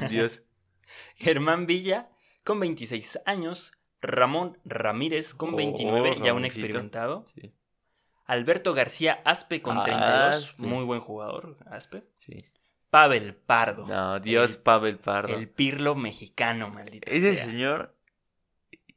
[0.02, 0.42] Un dios.
[1.16, 2.10] Germán Villa
[2.44, 3.72] con 26 años.
[4.02, 7.26] Ramón Ramírez con Oh, 29, ya un experimentado.
[7.34, 7.52] Sí.
[8.26, 10.62] Alberto García Aspe con Ah, 32, Aspe.
[10.62, 12.04] muy buen jugador, Aspe.
[12.16, 12.44] Sí.
[12.90, 15.36] Pavel Pardo, No, Dios El- Pavel Pardo.
[15.36, 17.44] el pirlo mexicano, maldito Ese sea.
[17.44, 17.96] señor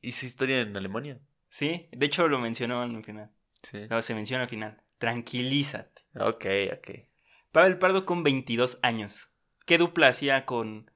[0.02, 1.20] hizo historia en Alemania.
[1.50, 3.32] Sí, de hecho lo mencionó en el final.
[3.62, 3.86] Sí.
[3.90, 4.82] No, se menciona al final.
[4.98, 6.02] Tranquilízate.
[6.20, 6.46] Ok,
[6.78, 6.90] ok.
[7.52, 9.30] Pavel Pardo con 22 años.
[9.66, 10.90] ¿Qué dupla hacía con,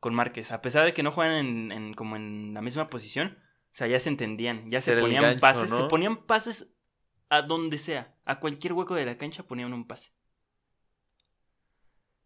[0.00, 0.52] con Márquez?
[0.52, 3.38] A pesar de que no juegan en, en- como en la misma posición,
[3.72, 5.76] o sea, ya se entendían, ya se ponían gancho, pases, ¿no?
[5.78, 6.72] se ponían pases
[7.28, 10.12] a donde sea, a cualquier hueco de la cancha ponían un pase.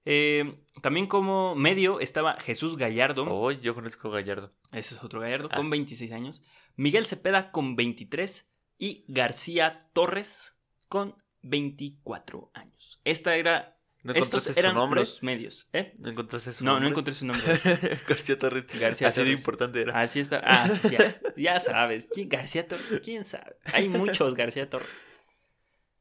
[0.04, 4.52] Eh, también como medio estaba Jesús Gallardo, Oh, yo conozco a Gallardo.
[4.72, 5.56] ese es otro Gallardo, Ah.
[5.56, 6.42] con 26 años,
[6.76, 10.54] Miguel Cepeda con 23 y García Torres
[10.88, 13.00] con 24 años.
[13.04, 13.71] Esta era
[14.02, 15.00] ¿No estos encontraste su eran nombre?
[15.00, 15.94] los medios, ¿eh?
[15.98, 16.84] ¿No encontraste su No, nombre?
[16.84, 17.60] no encontré su nombre.
[18.08, 18.66] García Torres.
[18.78, 20.00] García Así de importante era.
[20.00, 20.40] Así está.
[20.44, 22.08] Ah, ya, ya sabes.
[22.12, 23.00] ¿Quién, García Torres?
[23.04, 23.56] ¿Quién sabe?
[23.72, 24.88] Hay muchos García Torres.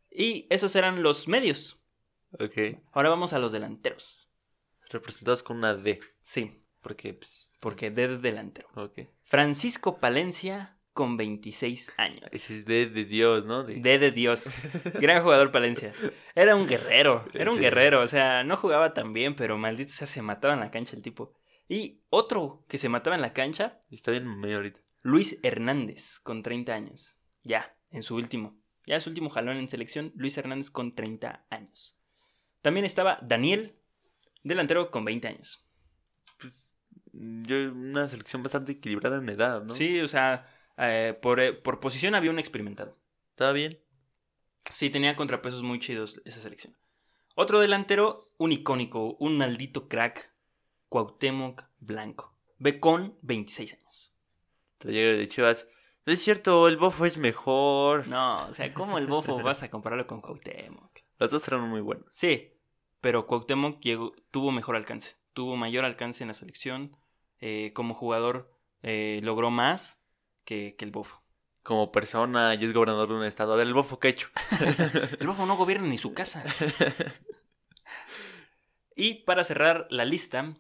[0.09, 1.79] Y esos eran los medios.
[2.39, 2.79] Ok.
[2.91, 4.29] Ahora vamos a los delanteros.
[4.89, 5.99] Representados con una D.
[6.21, 8.67] Sí, Porque, pues, porque D de delantero.
[8.75, 9.01] ok.
[9.23, 12.23] Francisco Palencia con 26 años.
[12.32, 13.63] Ese es D de Dios, ¿no?
[13.63, 13.75] De...
[13.75, 14.49] D de Dios.
[14.99, 15.93] Gran jugador Palencia.
[16.36, 17.25] Era un guerrero.
[17.34, 17.62] Era un Sí.
[17.63, 18.01] guerrero.
[18.01, 21.01] O sea, no jugaba tan bien, pero maldito sea, se mataba en la cancha el
[21.01, 21.34] tipo.
[21.69, 24.82] Y otro que se mataba en la cancha Está bien medio ahorita.
[25.01, 27.17] Luis Hernández, con 30 años.
[27.43, 28.60] Ya, en su último.
[28.86, 31.97] Ya su último jalón en selección, Luis Hernández con 30 años.
[32.62, 33.77] También estaba Daniel,
[34.43, 35.65] delantero con 20 años.
[36.39, 36.75] Pues,
[37.13, 39.73] yo, una selección bastante equilibrada en edad, ¿no?
[39.73, 40.45] Sí, o sea,
[40.77, 42.97] eh, por, eh, por posición había un experimentado.
[43.31, 43.79] Estaba bien.
[44.69, 46.77] Sí, tenía contrapesos muy chidos esa selección.
[47.36, 50.31] Otro delantero, un icónico, un maldito crack,
[50.89, 52.36] Cuauhtémoc Blanco.
[52.57, 54.13] Ve con 26 años.
[54.77, 55.67] Te llega de Chivas.
[56.05, 58.07] No es cierto, el bofo es mejor.
[58.07, 60.91] No, o sea, ¿cómo el bofo vas a compararlo con Cuauhtémoc?
[61.19, 62.05] Los dos eran muy buenos.
[62.13, 62.53] Sí,
[62.99, 66.97] pero Cuauhtémoc llegó, tuvo mejor alcance, tuvo mayor alcance en la selección.
[67.39, 68.51] eh, como jugador
[68.84, 70.00] eh, logró más
[70.45, 71.21] que, que el Bofo.
[71.63, 73.54] Como persona y es gobernador de un estado.
[73.54, 74.30] A ver, el bofo que ha hecho.
[75.19, 76.43] El Bofo no gobierna ni su casa.
[78.95, 80.58] y para cerrar la lista,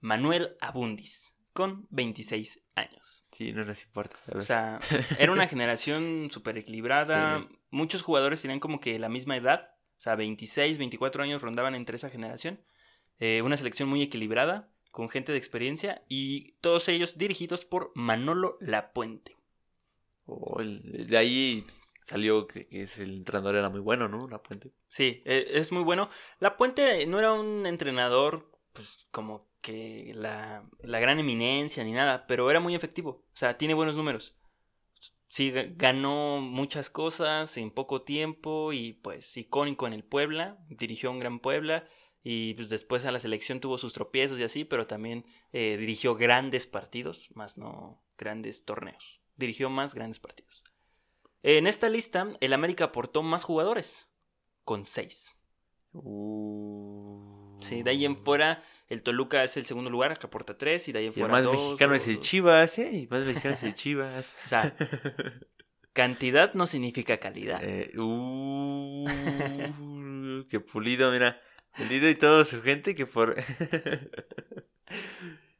[0.00, 3.26] Manuel Abundis, con 26 años.
[3.32, 4.16] Sí, no nos importa.
[4.34, 4.80] O sea,
[5.18, 7.40] era una generación súper equilibrada.
[7.40, 7.58] Sí.
[7.70, 9.74] Muchos jugadores tenían como que la misma edad.
[9.98, 12.64] O sea, 26, 24 años rondaban entre esa generación.
[13.18, 16.02] Eh, una selección muy equilibrada, con gente de experiencia.
[16.08, 19.36] Y todos ellos dirigidos por Manolo Lapuente.
[20.26, 24.28] Oh, el- de ahí pues, salió que, es- el entrenador era muy bueno, ¿no?
[24.28, 24.72] La puente.
[24.88, 26.08] Sí, eh, es muy bueno.
[26.38, 32.50] Lapuente no era un entrenador, pues como que la, la gran eminencia ni nada, pero
[32.50, 33.24] era muy efectivo.
[33.32, 34.36] O sea, tiene buenos números.
[35.28, 41.10] Sí, ga- ganó muchas cosas en poco tiempo y pues icónico en el Puebla, dirigió
[41.10, 41.86] un gran Puebla
[42.22, 46.14] y pues después a la selección tuvo sus tropiezos y así, pero también eh, dirigió
[46.16, 49.20] grandes partidos, más no grandes torneos.
[49.36, 50.62] Dirigió más grandes partidos.
[51.42, 54.08] En esta lista, el América aportó más jugadores,
[54.64, 55.32] con seis.
[55.92, 57.58] Uh.
[57.60, 60.92] Sí, de ahí en fuera, el Toluca es el segundo lugar, que aporta tres, y
[60.92, 62.20] de ahí en Y el fuera más dos, mexicano dos, es el.
[62.20, 63.00] Chivas, ¿eh?
[63.02, 64.30] El más mexicano es el Chivas.
[64.44, 64.76] O sea,
[65.94, 67.60] cantidad no significa calidad.
[67.62, 69.06] Eh, uh,
[70.48, 71.40] qué pulido, mira.
[71.76, 73.34] Pulido y toda su gente que por.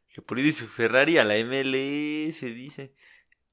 [0.09, 2.95] que pulido y su Ferrari a la MLS, dice.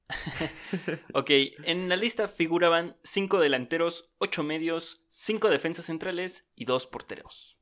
[1.12, 1.30] Ok,
[1.64, 7.58] en la lista figuraban cinco delanteros, ocho medios, cinco defensas centrales y dos porteros.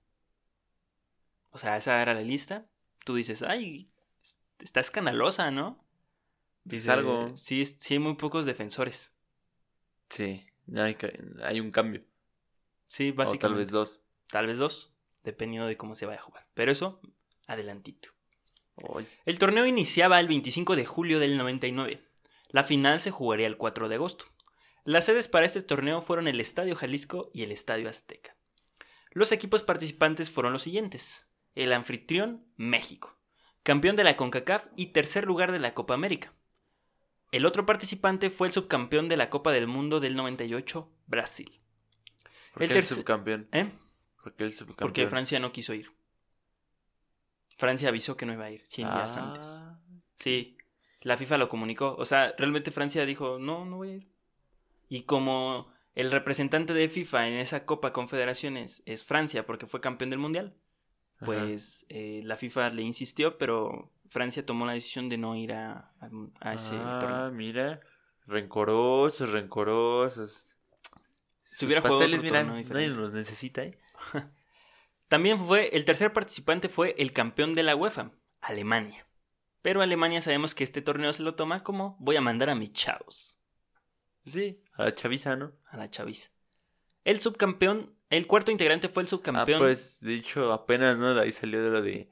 [1.50, 2.68] O sea, esa era la lista.
[3.04, 3.88] Tú dices, ay,
[4.22, 5.84] es- está escandalosa, ¿no?
[6.70, 7.36] Es algo.
[7.36, 9.12] Sí, sí hay muy pocos defensores.
[10.08, 10.96] Sí, hay,
[11.42, 12.04] hay un cambio.
[12.86, 13.40] Sí, O básicamente.
[13.48, 14.02] tal vez dos.
[14.30, 16.46] Tal vez dos, dependiendo de cómo se vaya a jugar.
[16.54, 17.00] Pero eso,
[17.46, 18.10] adelantito.
[19.24, 22.02] El torneo iniciaba el 25 de julio del 99.
[22.50, 24.26] La final se jugaría el 4 de agosto.
[24.84, 28.36] Las sedes para este torneo fueron el Estadio Jalisco y el Estadio Azteca.
[29.10, 31.26] Los equipos participantes fueron los siguientes.
[31.54, 33.16] El anfitrión, México.
[33.62, 36.32] Campeón de la CONCACAF y tercer lugar de la Copa América.
[37.32, 41.60] El otro participante fue el subcampeón de la Copa del Mundo del 98, Brasil.
[42.52, 43.48] ¿por El qué el tercer- subcampeón?
[43.52, 43.72] ¿Eh?
[44.76, 45.90] Porque Francia no quiso ir.
[47.58, 49.46] Francia avisó que no iba a ir 100 días Ah, antes.
[50.16, 50.58] Sí,
[51.00, 51.94] la FIFA lo comunicó.
[51.98, 54.08] O sea, realmente Francia dijo, no, no voy a ir.
[54.88, 60.10] Y como el representante de FIFA en esa Copa Confederaciones es Francia porque fue campeón
[60.10, 60.54] del Mundial,
[61.24, 65.92] pues eh, la FIFA le insistió, pero Francia tomó la decisión de no ir a,
[66.00, 66.10] a-
[66.40, 67.32] a ese ah, torneo.
[67.32, 67.80] mira.
[68.26, 70.56] Rencorosos, rencorosos.
[71.44, 73.78] Si hubiera jugado otro mira, torneo nadie los necesita, ¿eh?
[75.08, 79.06] También fue, el tercer participante fue el campeón de la UEFA, Alemania.
[79.62, 82.72] Pero Alemania sabemos que este torneo se lo toma como voy a mandar a mis
[82.72, 83.38] chavos.
[84.24, 85.52] Sí, a la chaviza, ¿no?
[85.66, 86.30] A la chaviza.
[87.04, 89.60] El subcampeón, el cuarto integrante fue el subcampeón.
[89.60, 91.14] Ah, pues, de hecho, apenas, ¿no?
[91.14, 92.10] De ahí salió de lo de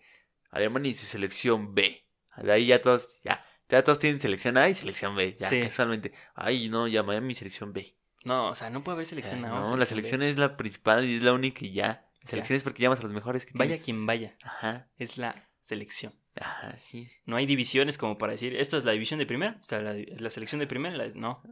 [0.51, 2.07] Alemania y su selección B.
[2.37, 5.35] De ahí ya todos, ya, ya todos tienen selección A y selección B.
[5.39, 5.61] Ya, Sí.
[5.61, 6.13] casualmente.
[6.35, 7.97] Ay, no, ya mi selección B.
[8.25, 11.05] No, o sea, no puede haber selección A o no, la selección es la principal
[11.05, 12.07] y es la única y ya.
[12.23, 13.85] La selección es porque llamas a los mejores que Vaya tienes.
[13.85, 16.15] quien vaya, Ajá, es la selección.
[16.41, 17.09] ajá, sí.
[17.27, 20.31] No hay divisiones como para decir, esto es la división de primera, esta es la,
[20.31, 21.43] selección de primera, la- no,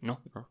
[0.00, 0.50] no, No.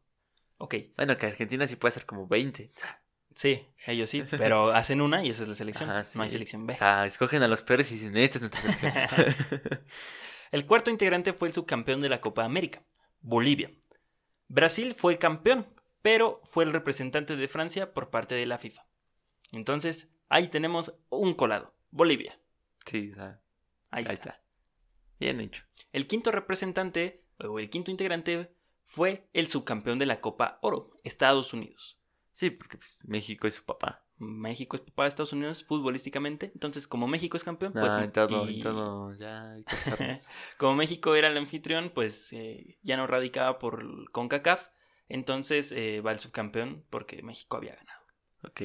[0.58, 2.72] Ok, Bueno, que Argentina sí puede ser como 20.
[2.76, 3.02] O sea,
[3.36, 6.18] sí, ellos sí, pero hacen una y esa es la selección, Ajá, sí.
[6.18, 6.74] no hay selección B.
[6.74, 8.92] O sea, escogen a los peores y dicen, esta es nuestra selección.
[10.52, 12.82] El cuarto integrante fue el subcampeón de la Copa América,
[13.22, 13.72] Bolivia.
[14.50, 15.68] Brasil fue el campeón,
[16.02, 18.86] pero fue el representante de Francia por parte de la FIFA.
[19.52, 22.40] Entonces, ahí tenemos un colado, Bolivia.
[22.86, 23.34] sí, Ahí,
[23.92, 24.14] ahí está.
[24.14, 24.44] está.
[25.20, 25.64] Bien hecho.
[25.92, 28.54] El quinto representante, o el quinto integrante,
[28.86, 32.00] fue el subcampeón de la Copa Oro, Estados Unidos.
[32.34, 34.06] Sí, porque pues, México es su papá.
[34.20, 38.12] México es papá de Estados Unidos futbolísticamente, entonces como México es campeón, pues Ah, en
[38.12, 39.56] todo, y todo, ya
[40.58, 44.68] como México era el anfitrión, pues eh, ya no radicaba por el CONCACAF,
[45.08, 48.02] entonces eh, va el subcampeón porque México había ganado.
[48.48, 48.62] ok.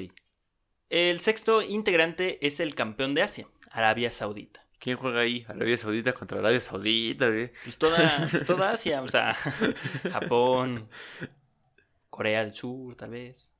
[0.90, 4.64] El sexto integrante es el campeón de Asia, Arabia Saudita.
[4.78, 5.44] ¿Quién juega ahí?
[5.48, 7.50] Arabia Saudita contra Arabia Saudita, güey.
[7.62, 9.34] Pues toda, pues toda Asia, o sea,
[10.12, 10.88] Japón,
[12.10, 13.50] Corea del Sur, tal vez.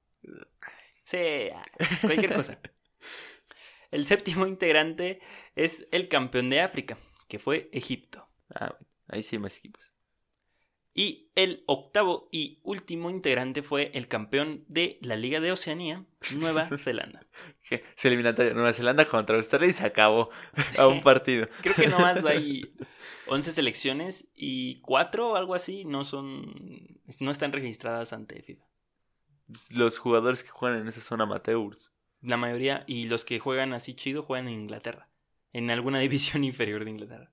[1.05, 1.19] Sí,
[2.03, 2.59] cualquier cosa.
[3.91, 5.21] El séptimo integrante
[5.55, 8.29] es el campeón de África, que fue Egipto.
[8.53, 9.95] Ah, bueno, ahí sí hay más equipos.
[10.97, 16.05] Y el octavo y último integrante fue el campeón de la Liga de Oceanía,
[16.37, 17.27] Nueva Zelanda.
[17.97, 20.31] Su eliminatoria Nueva Zelanda contra Australia y se acabó
[20.79, 21.49] a un partido.
[21.63, 22.77] Creo que nomás hay
[23.27, 28.65] 11 selecciones y 4 o algo así no son no están registradas ante FIFA.
[29.71, 31.93] Los jugadores que juegan en esa zona amateurs.
[32.21, 35.09] La mayoría y los que juegan así chido juegan en Inglaterra,
[35.53, 37.33] en alguna división inferior de Inglaterra.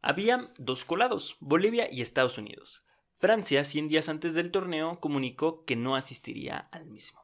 [0.00, 2.84] Había dos colados, Bolivia y Estados Unidos.
[3.16, 7.20] Francia, 100 días antes del torneo, comunicó que no asistiría al mismo.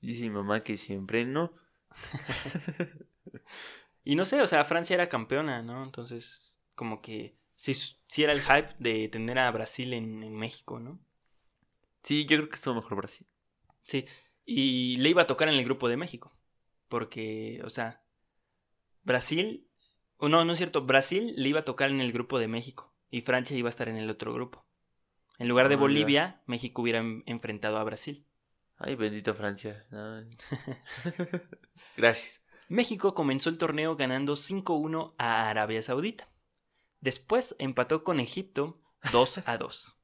[0.00, 1.52] Dice mi mamá que siempre no.
[4.08, 5.84] Y no sé, o sea, Francia era campeona, ¿no?
[5.84, 10.80] Entonces, como que sí, sí era el hype de tener a Brasil en, en México,
[10.80, 10.98] ¿no?
[12.02, 13.26] Sí, yo creo que estuvo mejor Brasil.
[13.84, 14.06] Sí,
[14.44, 16.36] y le iba a tocar en el grupo de México.
[16.88, 18.02] Porque, o sea,
[19.02, 19.68] Brasil,
[20.20, 23.22] no, no es cierto, Brasil le iba a tocar en el grupo de México y
[23.22, 24.66] Francia iba a estar en el otro grupo.
[25.38, 25.78] En lugar de Ah.
[25.78, 28.26] Bolivia, México hubiera en- enfrentado a Brasil.
[28.76, 29.86] Ay, bendito Francia.
[31.96, 32.44] Gracias.
[32.68, 36.30] México comenzó el torneo ganando 5-1 a Arabia Saudita.
[37.00, 38.80] Después empató con Egipto
[39.12, 39.96] 2 a 2.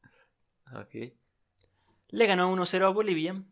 [0.74, 1.14] Ok.
[2.14, 3.42] Le ganó 1-0 a Bolivia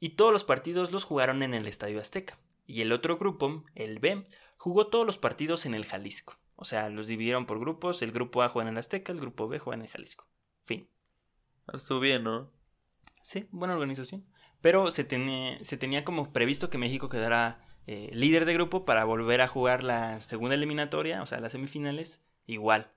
[0.00, 2.38] y todos los partidos los jugaron en el Estadio Azteca.
[2.66, 4.26] Y el otro grupo, el B,
[4.56, 6.36] jugó todos los partidos en el Jalisco.
[6.56, 9.46] O sea, los dividieron por grupos, el grupo A juega en el Azteca, el grupo
[9.48, 10.26] B juega en el Jalisco.
[10.64, 10.88] Fin.
[11.66, 12.50] Ah, Estuvo bien, ¿no?
[13.22, 14.26] Sí, buena organización.
[14.60, 19.04] Pero se, tenía- se tenía como previsto que México quedara eh, líder de grupo para
[19.04, 22.90] volver a jugar la segunda eliminatoria, o sea, las semifinales, igual,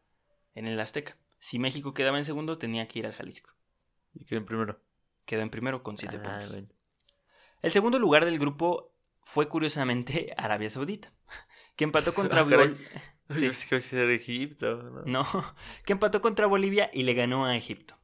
[0.56, 1.16] en el Azteca.
[1.38, 3.52] Si México quedaba en segundo, tenía que ir al Jalisco.
[4.16, 4.82] Y quedó en primero.
[5.26, 6.52] Quedó en primero con 7 Ah, puntos.
[6.52, 6.68] bueno.
[7.62, 11.14] El segundo lugar del grupo fue curiosamente Arabia Saudita,
[11.76, 12.70] que empató contra Ah, caray.
[12.70, 12.78] Bol-
[13.30, 13.96] Yo Sí.
[13.98, 14.76] Egipto.
[14.84, 15.04] ¿no?
[15.06, 15.26] No,
[15.86, 17.96] que empató contra Bolivia y le ganó a Egipto.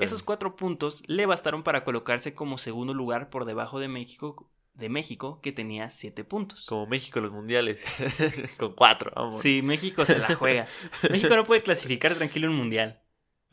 [0.00, 4.88] Esos cuatro puntos le bastaron para colocarse como segundo lugar por debajo de México, de
[4.90, 6.66] México que tenía siete puntos.
[6.66, 7.82] Como México en los mundiales.
[8.58, 9.40] Con cuatro, vamos.
[9.40, 10.66] Sí, México se la juega.
[11.10, 13.00] México no puede clasificar tranquilo en un mundial.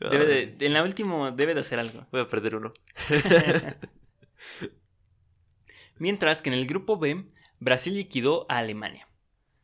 [0.00, 2.06] Debe de- en la última debe de hacer algo.
[2.12, 2.72] Voy a perder uno.
[5.98, 7.26] Mientras que en el grupo B,
[7.58, 9.08] Brasil liquidó a Alemania.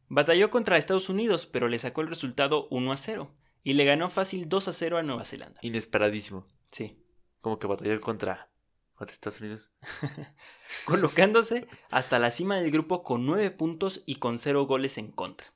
[0.09, 4.11] Batalló contra Estados Unidos, pero le sacó el resultado 1 a 0 y le ganó
[4.11, 5.59] fácil 2 a 0 a Nueva Zelanda.
[5.63, 6.47] Inesperadísimo.
[6.71, 6.99] Sí,
[7.41, 8.51] Como que batalló contra,
[8.95, 9.73] contra Estados Unidos.
[10.87, 15.47] colocándose hasta la cima del grupo con 9 puntos y con 0 goles en contra.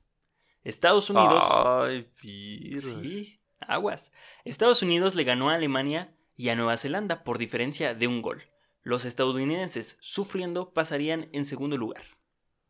[0.63, 1.43] Estados Unidos.
[1.51, 2.99] Ay, pirros.
[3.01, 3.38] Sí,
[3.69, 4.11] aguas.
[4.45, 8.43] Estados Unidos le ganó a Alemania y a Nueva Zelanda por diferencia de un gol.
[8.81, 12.03] Los estadounidenses, sufriendo, pasarían en segundo lugar.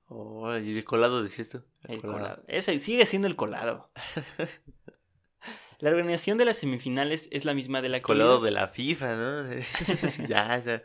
[0.08, 1.64] Oh, ¿Y el colado decía esto?
[1.84, 2.44] El colado.
[2.48, 3.92] Ese sigue siendo el colado.
[5.80, 9.16] La organización de las semifinales es la misma de la El colado de la FIFA,
[9.16, 9.44] ¿no?
[10.28, 10.84] ya, ya.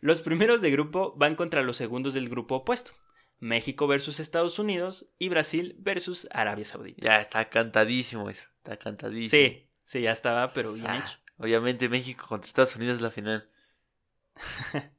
[0.00, 2.92] Los primeros de grupo van contra los segundos del grupo opuesto.
[3.40, 7.04] México versus Estados Unidos y Brasil versus Arabia Saudita.
[7.04, 8.44] Ya está cantadísimo eso.
[8.66, 9.30] Está cantadísimo.
[9.42, 11.18] Sí, Sí, ya estaba, pero bien Ah, hecho.
[11.38, 13.48] Obviamente México contra Estados Unidos es la final.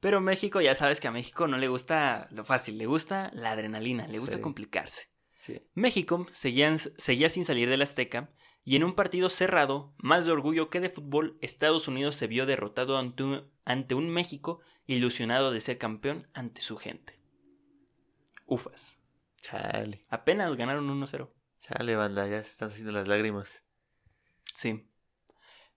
[0.00, 3.50] Pero México, ya sabes que a México no le gusta lo fácil, le gusta la
[3.52, 4.42] adrenalina, le gusta Sí.
[4.42, 5.08] complicarse.
[5.34, 5.62] Sí.
[5.74, 8.30] México seguía, seguía sin salir del Azteca
[8.64, 12.46] y en un partido cerrado, más de orgullo que de fútbol, Estados Unidos se vio
[12.46, 17.18] derrotado ante un, ante un México ilusionado de ser campeón ante su gente.
[18.46, 18.98] Ufas.
[19.40, 20.02] Chale.
[20.08, 21.30] Apenas ganaron 1-0.
[21.60, 23.64] Chale, banda, ya se están haciendo las lágrimas.
[24.54, 24.88] Sí.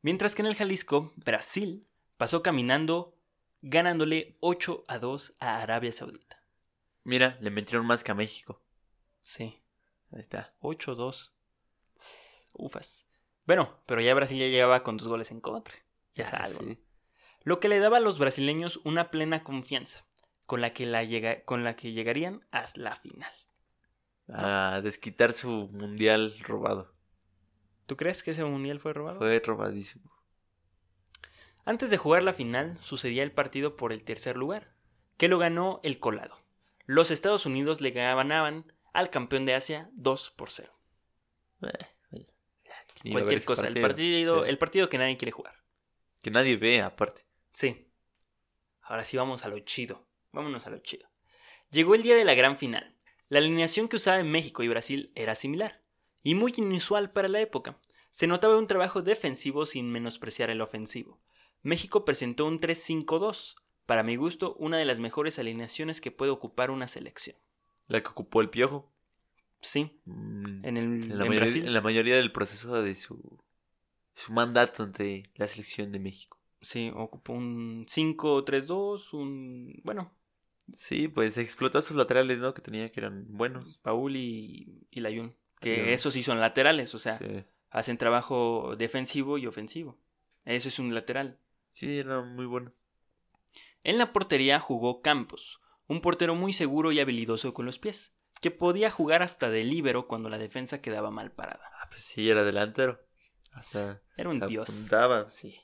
[0.01, 1.87] Mientras que en el Jalisco, Brasil
[2.17, 3.15] pasó caminando
[3.61, 6.43] ganándole 8 a 2 a Arabia Saudita.
[7.03, 8.61] Mira, le metieron más que a México.
[9.19, 9.61] Sí.
[10.11, 10.53] Ahí está.
[10.61, 11.33] 8-2.
[12.53, 13.05] Ufas.
[13.45, 15.75] Bueno, pero ya Brasil ya llegaba con dos goles en contra.
[16.15, 16.61] Ya es Ah, algo.
[16.61, 16.67] ¿no?
[16.69, 16.83] sí.
[17.43, 20.05] Lo que le daba a los brasileños una plena confianza,
[20.45, 23.31] con la que, la llega- con la que llegarían a la final.
[24.33, 26.93] A desquitar su mundial robado.
[27.85, 29.17] ¿Tú crees que ese mundial fue robado?
[29.19, 30.11] Fue robadísimo.
[31.65, 34.73] Antes de jugar la final, sucedía el partido por el tercer lugar,
[35.17, 36.37] que lo ganó el colado.
[36.85, 40.71] Los Estados Unidos le ganaban al campeón de Asia 2 por 0.
[41.61, 42.25] Eh,
[43.11, 44.49] Cualquier cosa, el partido, Sí.
[44.49, 45.55] el partido que nadie quiere jugar.
[46.21, 47.25] Que nadie ve, aparte.
[47.53, 47.91] Sí.
[48.81, 50.07] Ahora sí vamos a lo chido.
[50.31, 51.07] Vámonos a lo chido.
[51.71, 52.97] Llegó el día de la gran final.
[53.29, 55.81] La alineación que usaba en México y Brasil era similar,
[56.23, 57.79] y muy inusual para la época.
[58.11, 61.19] Se notaba un trabajo defensivo sin menospreciar el ofensivo.
[61.61, 66.71] México presentó un 3-5-2, para mi gusto una de las mejores alineaciones que puede ocupar
[66.71, 67.35] una selección.
[67.87, 68.91] La que ocupó el piojo.
[69.61, 71.65] Sí, Mm, en, el, en, la en mayoría, Brasil.
[71.65, 73.39] en la mayoría del proceso de su,
[74.15, 76.37] su mandato ante la selección de México.
[76.61, 79.79] Sí, ocupó un 5-3-2, un...
[79.83, 80.11] bueno,
[80.73, 82.53] Sí, pues explotó sus laterales, ¿no?
[82.53, 83.77] Que tenía que eran buenos.
[83.81, 85.35] Paul y, y Layún.
[85.59, 87.43] Que esos sí son laterales, o sea, sí.
[87.69, 89.99] hacen trabajo defensivo y ofensivo.
[90.45, 91.37] Eso es un lateral.
[91.73, 92.81] Sí, eran muy buenos.
[93.83, 98.51] En la portería jugó Campos, un portero muy seguro y habilidoso con los pies, que
[98.51, 101.65] podía jugar hasta de líbero cuando la defensa quedaba mal parada.
[101.81, 103.01] Ah, pues sí, era delantero.
[103.51, 104.69] Hasta Era un se dios.
[104.69, 105.59] apuntaba, sí.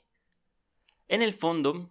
[1.08, 1.90] En el fondo,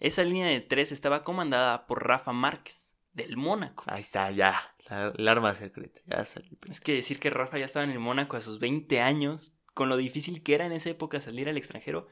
[0.00, 3.84] esa línea de tres estaba comandada por Rafa Márquez, del Mónaco.
[3.86, 4.74] Ahí está, ya.
[4.88, 6.00] La, el arma secreta.
[6.06, 6.50] Ya salió.
[6.68, 9.88] Es que decir que Rafa ya estaba en el Mónaco a sus 20 años, con
[9.88, 12.08] lo difícil que era en esa época salir al extranjero,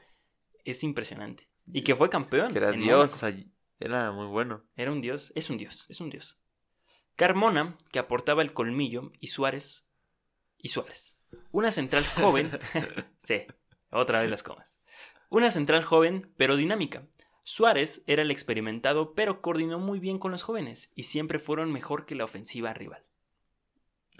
[0.65, 1.49] es impresionante.
[1.71, 2.51] Y que fue campeón.
[2.51, 2.97] Que era en Dios.
[2.97, 3.13] Mónaco.
[3.13, 3.35] o sea,
[3.79, 4.63] era muy bueno.
[4.75, 6.41] Era un dios, es un dios, es un dios.
[7.15, 9.85] Carmona, que aportaba el colmillo, y Suárez.
[10.57, 11.17] Y Suárez.
[11.51, 12.51] Una central joven.
[13.19, 13.45] sí,
[13.89, 14.77] otra vez las comas.
[15.29, 17.07] Una central joven, pero dinámica.
[17.49, 22.05] Suárez era el experimentado, pero coordinó muy bien con los jóvenes, y siempre fueron mejor
[22.05, 23.03] que la ofensiva rival.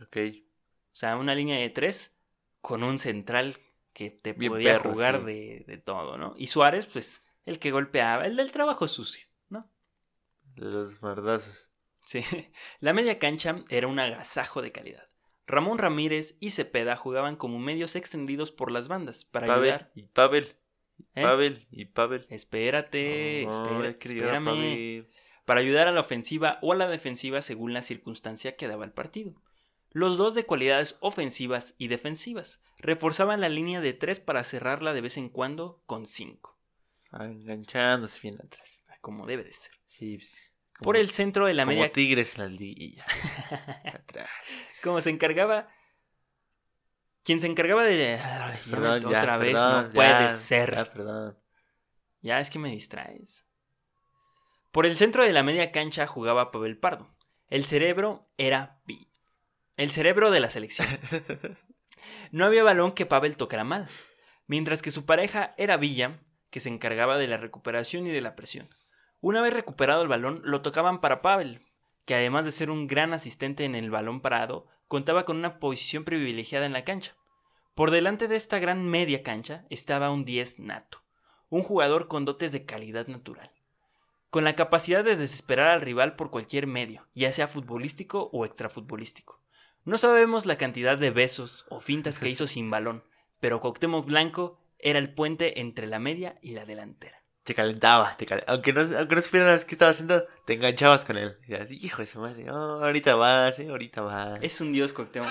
[0.02, 0.18] Ok.
[0.18, 2.18] O sea, una línea de tres
[2.60, 3.56] con un central
[3.94, 5.26] que te Bien podía perro, jugar sí.
[5.26, 6.34] de, de todo, ¿no?
[6.38, 9.70] Y Suárez, pues, el que golpeaba, el del trabajo sucio, ¿no?
[10.56, 11.70] Los mardazos.
[12.06, 12.24] Sí,
[12.80, 15.08] la media cancha era un agasajo de calidad.
[15.46, 19.92] Ramón Ramírez y Cepeda jugaban como medios extendidos por las bandas para Pavel ayudar.
[19.94, 20.56] y Pavel.
[21.16, 21.24] ¿Eh?
[21.24, 22.26] Pavel y Pavel.
[22.30, 24.46] Espérate, a espérame.
[24.46, 25.10] Pavel.
[25.46, 28.92] Para ayudar a la ofensiva o a la defensiva según la circunstancia que daba el
[28.92, 29.34] partido.
[29.92, 32.62] Los dos de cualidades ofensivas y defensivas.
[32.78, 36.60] Reforzaban la línea de tres para cerrarla de vez en cuando con cinco,
[37.12, 38.84] Ah, Enganchándose bien atrás.
[39.02, 39.72] como debe de ser.
[39.88, 43.06] Sí, pues, como- Por el centro de la como media tigres en las liguillas.
[43.86, 44.30] atrás.
[44.84, 45.70] como se encargaba.
[47.30, 48.15] Quien se encargaba de.
[48.15, 50.74] Ay, ya me- Perdón, ya, otra vez, perdón, no puede ya, ser.
[50.74, 51.38] ya, perdón.
[52.22, 53.46] Ya es que me distraes.
[54.72, 57.15] Por el centro de la media cancha jugaba Pavel Pardo.
[57.48, 59.12] El cerebro era Pi.
[59.78, 60.88] El cerebro de la selección.
[62.32, 63.89] No había balón que Pavel tocara mal.
[64.48, 68.36] Mientras que su pareja era Villa, que se encargaba de la recuperación y de la
[68.36, 68.73] presión.
[69.21, 71.67] Una vez recuperado el balón, lo tocaban para Pavel,
[72.06, 76.06] que además de ser un gran asistente en el balón parado, contaba con una posición
[76.06, 77.15] privilegiada en la cancha.
[77.76, 81.04] Por delante de esta gran media cancha estaba un 10 nato,
[81.50, 83.52] un jugador con dotes de calidad natural,
[84.30, 89.42] con la capacidad de desesperar al rival por cualquier medio, ya sea futbolístico o extrafutbolístico.
[89.86, 93.04] No sabemos la cantidad de besos o fintas que hizo sin balón,
[93.40, 97.19] pero Cuauhtémoc Blanco era el puente entre la media y la delantera.
[97.50, 101.35] Te calentaba, te aunque no, aunque no supieras qué estaba haciendo, te enganchabas con él.
[101.47, 104.37] Y decías, hijo de su madre, oh, ahorita vas, eh, ahorita vas.
[104.43, 105.27] Es un dios Cuauhtémoc.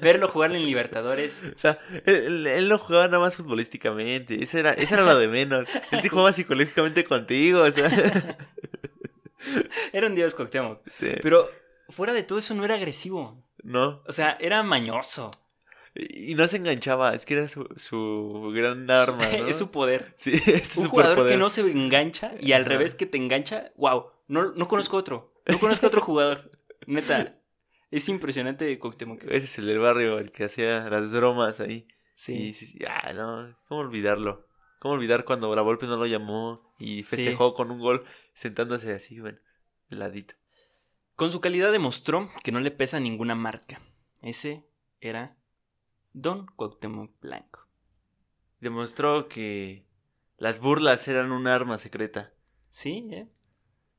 [0.00, 1.42] Verlo jugar en Libertadores.
[1.56, 5.26] O sea, él, él no jugaba nada más futbolísticamente, eso era, eso era lo de
[5.26, 5.66] menos.
[5.90, 7.90] Él te jugaba psicológicamente contigo, o sea.
[9.92, 10.82] Era un dios Cuauhtémoc.
[10.92, 11.14] sí.
[11.20, 11.48] Pero
[11.88, 13.42] fuera de todo eso no era agresivo.
[13.64, 15.32] No, O sea, era mañoso.
[15.98, 19.48] Y no se enganchaba, es que era su, su gran arma, ¿no?
[19.48, 20.12] es su poder.
[20.16, 24.06] Sí, es Un jugador que no se engancha y al revés que te engancha, wow,
[24.28, 25.32] no, no conozco otro.
[25.46, 26.50] No conozco otro jugador.
[26.86, 27.38] Neta,
[27.90, 29.22] es impresionante Cuauhtémoc.
[29.24, 31.86] Ese es el del barrio, el que hacía las bromas ahí.
[32.14, 32.78] Sí, Sí, sí.
[32.88, 34.46] Ah, no, ¿cómo olvidarlo?
[34.78, 39.20] ¿Cómo olvidar cuando la Volpe no lo llamó y festejó con un gol sentándose así,
[39.20, 39.38] bueno,
[39.88, 40.34] ladito?
[41.14, 43.80] Con su calidad demostró que no le pesa ninguna marca.
[44.22, 44.66] Ese
[45.00, 45.35] era
[46.18, 47.68] Don Cuauhtémoc Blanco.
[48.60, 49.84] Demostró que
[50.38, 52.32] las burlas eran un arma secreta.
[52.70, 53.28] Sí, ¿eh?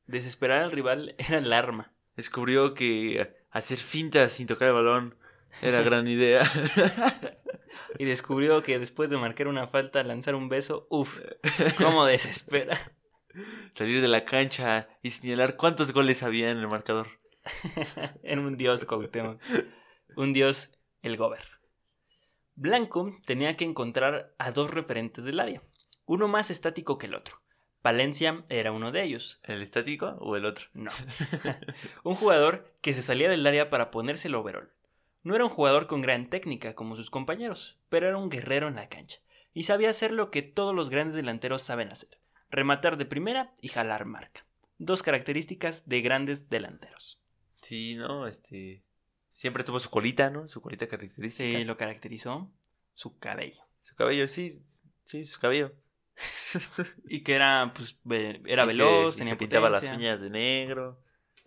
[0.08, 1.94] Desesperar al rival era el arma.
[2.16, 5.14] Descubrió que hacer fintas sin tocar el balón
[5.62, 6.42] era gran idea.
[7.98, 11.20] Y descubrió que después de marcar una falta, lanzar un beso, uff,
[11.78, 12.92] cómo desespera.
[13.72, 17.06] Salir de la cancha y señalar cuántos goles había en el marcador.
[18.22, 19.40] Era un dios Cuauhtémoc.
[20.16, 20.70] Un dios,
[21.02, 21.57] el Gober.
[22.60, 25.62] Blanco tenía que encontrar a dos referentes del área,
[26.06, 27.40] uno más estático que el otro.
[27.82, 29.38] Palencia era uno de ellos.
[29.44, 30.66] ¿El estático o el otro?
[30.72, 30.90] No.
[32.02, 34.72] un jugador que se salía del área para ponerse el overall.
[35.22, 38.74] No era un jugador con gran técnica como sus compañeros, pero era un guerrero en
[38.74, 39.20] la cancha
[39.54, 42.18] y sabía hacer lo que todos los grandes delanteros saben hacer:
[42.50, 44.44] rematar de primera y jalar marca.
[44.78, 47.20] Dos características de grandes delanteros.
[47.62, 48.82] Sí, no, este.
[49.38, 50.48] Siempre tuvo su colita, ¿no?
[50.48, 51.30] Su colita característica.
[51.58, 52.50] Sí, lo caracterizó
[52.92, 53.62] su cabello.
[53.82, 54.60] Su cabello, sí,
[55.04, 55.72] sí, su cabello.
[57.08, 58.00] Y que era, pues,
[58.46, 61.00] era Y se- veloz, y tenía se pintaba las uñas de negro,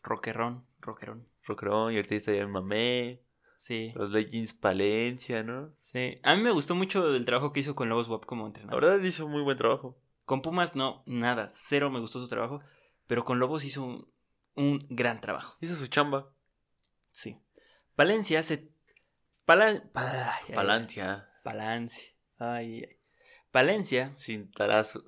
[0.04, 1.28] Rockerón, rockerón.
[1.44, 3.22] rockero, y ahorita está ya mamé,
[3.58, 5.74] Sí, los leggings Palencia, ¿no?
[5.82, 6.18] sí.
[6.24, 8.82] A mí me gustó mucho el trabajo que hizo con Lobos WAP como La entrenador.
[8.82, 10.00] verdad hizo muy buen trabajo.
[10.24, 12.62] Con Pumas no, nada, cero me gustó su trabajo,
[13.06, 14.08] pero con Lobos hizo un,
[14.56, 15.58] un gran trabajo.
[15.60, 16.34] Hizo su chamba.
[17.12, 17.38] Sí.
[17.96, 18.70] Palencia se...
[19.46, 19.68] Pala...
[19.68, 20.56] ay, ay, ay.
[20.56, 22.04] Palantia, Palencia.
[22.38, 22.98] Ay, ay.
[23.52, 25.04] Palencia, sin tarazos.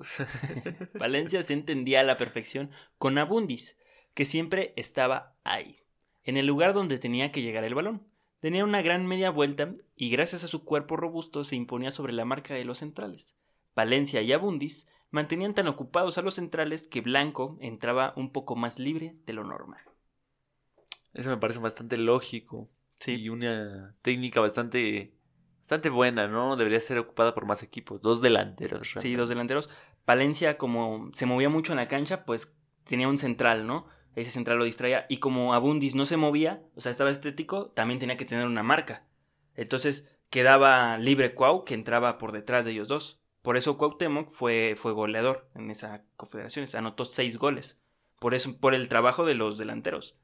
[0.99, 3.77] Palencia se entendía a la perfección con Abundis,
[4.13, 5.79] que siempre estaba ahí,
[6.23, 8.05] en el lugar donde tenía que llegar el balón.
[8.41, 12.25] Tenía una gran media vuelta y gracias a su cuerpo robusto se imponía sobre la
[12.25, 13.37] marca de los centrales.
[13.73, 18.77] Palencia y Abundis mantenían tan ocupados a los centrales que Blanco entraba un poco más
[18.77, 19.79] libre de lo normal.
[21.13, 22.69] Eso me parece bastante lógico.
[22.99, 25.13] Sí, Y una técnica bastante,
[25.59, 26.55] bastante buena, ¿no?
[26.55, 28.01] Debería ser ocupada por más equipos.
[28.01, 28.87] Dos delanteros.
[28.87, 29.17] Sí, realmente.
[29.17, 29.69] dos delanteros.
[30.05, 32.55] Palencia, como se movía mucho en la cancha, pues
[32.85, 33.87] tenía un central, ¿no?
[34.15, 35.05] Ese central lo distraía.
[35.09, 38.63] Y como Abundis no se movía, o sea, estaba estético, también tenía que tener una
[38.63, 39.05] marca.
[39.55, 43.21] Entonces quedaba libre Cuau, que entraba por detrás de ellos dos.
[43.41, 46.65] Por eso Cuauhtémoc fue, fue goleador en esa confederación.
[46.75, 47.81] Anotó seis goles.
[48.19, 50.15] Por eso, por el trabajo de los delanteros.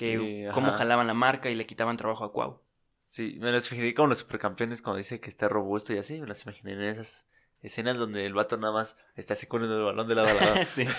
[0.00, 2.62] Que Eh, cómo jalaban la marca y le quitaban trabajo a Cuau.
[3.02, 6.18] Sí, me las imaginé como los supercampeones cuando dice que está robusto y así.
[6.20, 7.28] Me las imaginé en esas
[7.60, 10.56] escenas donde el vato nada más está así corriendo el balón de lado a lado.
[10.64, 10.86] sí.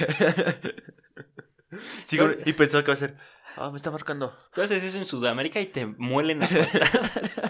[2.46, 3.18] Y pensó que va a ser,
[3.56, 4.38] ah, me está marcando.
[4.52, 7.42] Haces eso en Sudamérica y te muelen a patadas.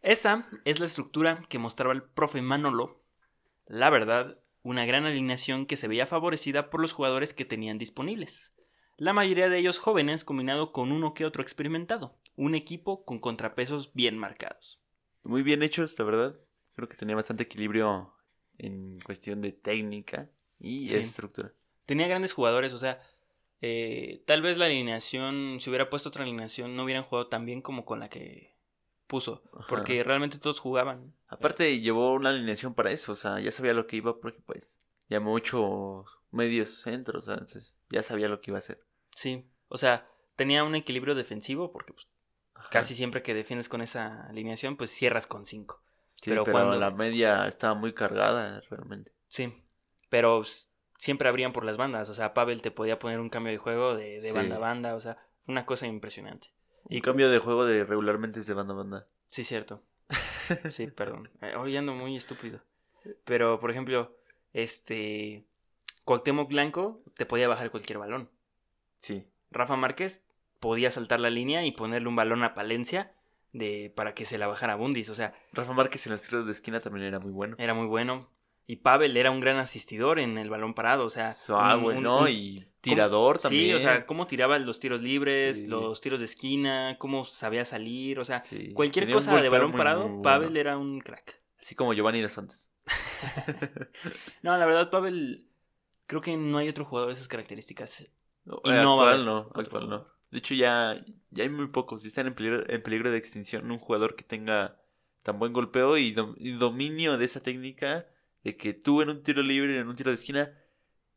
[0.00, 3.02] Esa es la estructura que mostraba el profe Manolo.
[3.66, 8.52] La verdad, una gran alineación que se veía favorecida por los jugadores que tenían disponibles.
[9.00, 12.18] La mayoría de ellos jóvenes combinado con uno que otro experimentado.
[12.36, 14.78] Un equipo con contrapesos bien marcados.
[15.22, 16.38] Muy bien hechos, la verdad.
[16.76, 18.12] Creo que tenía bastante equilibrio
[18.58, 20.28] en cuestión de técnica
[20.58, 20.98] y Sí.
[20.98, 21.54] estructura.
[21.86, 23.00] Tenía grandes jugadores, o sea,
[23.62, 27.62] eh, tal vez la alineación, si hubiera puesto otra alineación, no hubieran jugado tan bien
[27.62, 28.54] como con la que
[29.06, 29.42] puso.
[29.54, 29.64] Ajá.
[29.66, 31.14] Porque realmente todos jugaban.
[31.26, 34.78] Aparte llevó una alineación para eso, o sea, ya sabía lo que iba porque pues
[35.08, 38.84] llamó ocho medios centros, o sea, entonces ya sabía lo que iba a hacer.
[39.20, 42.06] Sí, o sea, tenía un equilibrio defensivo porque pues,
[42.70, 45.82] casi siempre que defiendes con esa alineación, pues cierras con 5.
[46.22, 49.12] Sí, pero pero, cuando- la media estaba muy cargada realmente.
[49.28, 49.62] Sí,
[50.08, 50.42] pero
[50.96, 53.94] siempre abrían por las bandas, o sea, Pavel te podía poner un cambio de juego
[53.94, 54.32] de, de Sí.
[54.32, 56.48] banda a banda, o sea, una cosa impresionante.
[56.88, 59.06] Y Y cambio de juego de regularmente es de banda a banda.
[59.28, 59.82] Sí, cierto.
[60.70, 61.30] Sí, perdón.
[61.42, 62.60] Eh, Hoy ando muy estúpido.
[63.24, 64.16] Pero, por ejemplo,
[64.54, 65.44] este.
[66.04, 68.30] Cuauhtémoc Blanco te podía bajar cualquier balón.
[69.00, 69.26] Sí.
[69.50, 70.24] Rafa Márquez
[70.60, 73.12] podía saltar la línea y ponerle un balón a Palencia
[73.52, 75.08] de, para que se la bajara a Bundis.
[75.10, 77.56] O sea, Rafa Márquez en los tiros de esquina también era muy bueno.
[77.58, 78.30] era muy bueno.
[78.66, 81.04] Y Pavel era un gran asistidor en el balón parado.
[81.04, 83.64] O sea, Ah, bueno, y tirador también.
[83.64, 85.66] Sí, o sea, cómo tiraba los tiros libres, Sí.
[85.66, 88.20] los tiros de esquina, cómo sabía salir.
[88.20, 90.22] O sea, Sí, cualquier tenía cosa de balón muy, parado, muy bueno.
[90.22, 91.40] Pavel era un crack.
[91.58, 92.68] Así como Giovanni dos Santos.
[94.42, 95.46] No, la verdad, Pavel,
[96.06, 98.10] creo que no hay otro jugador de esas características.
[98.50, 100.06] No, Y no actual no, actual no.
[100.30, 102.04] De hecho ya, ya hay muy pocos.
[102.04, 104.80] Y están en peligro, en peligro de extinción un jugador que tenga
[105.22, 108.06] tan buen golpeo y, dom- y dominio de esa técnica
[108.44, 110.52] de que tú en un tiro libre, en un tiro de esquina,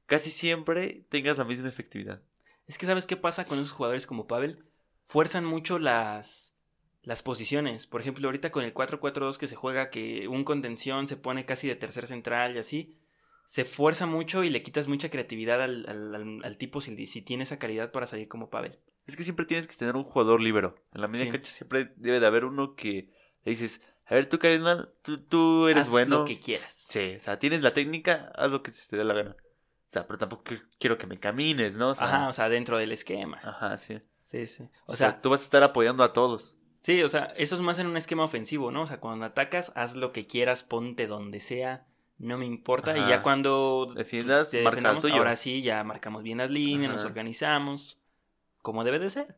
[0.05, 2.21] casi siempre tengas la misma efectividad.
[2.67, 4.65] Es que ¿sabes qué pasa con esos jugadores como Pavel?
[5.03, 6.55] Fuerzan mucho las,
[7.01, 7.87] las posiciones.
[7.87, 11.67] Por ejemplo, ahorita con el 4-4-2 que se juega, que un contención se pone casi
[11.67, 12.97] de tercer central y así,
[13.45, 15.85] se fuerza mucho y le quitas mucha creatividad al,
[16.43, 18.79] al- tipo si, si tiene esa calidad para salir como Pavel.
[19.05, 20.75] Es que siempre tienes que tener un jugador libero.
[20.93, 21.31] En la media Sí.
[21.31, 23.09] cancha siempre debe de haber uno que
[23.43, 26.19] le dices, a ver, tú, carnal, tú, tú eres Haz bueno.
[26.19, 26.85] lo que quieras.
[26.89, 29.31] Sí, o sea, tienes la técnica, haz lo que te dé la gana.
[29.31, 30.43] O sea, pero tampoco
[30.79, 31.89] quiero que me camines, ¿no?
[31.89, 33.39] O sea, Ajá, o sea, dentro del esquema.
[33.43, 34.01] ajá, sí.
[34.21, 34.63] Sí, sí.
[34.85, 36.55] O, O sea, sea, tú vas a estar apoyando a todos.
[36.81, 38.83] sí, o sea, eso es más en un esquema ofensivo, ¿no?
[38.83, 41.85] O sea, cuando atacas, haz lo que quieras, ponte donde sea,
[42.23, 42.97] no me importa.
[42.97, 45.15] Y ya cuando Defiendas, te defendamos, tuyo.
[45.15, 47.99] ahora sí, ya marcamos bien las líneas, nos organizamos,
[48.61, 49.37] como debe de ser.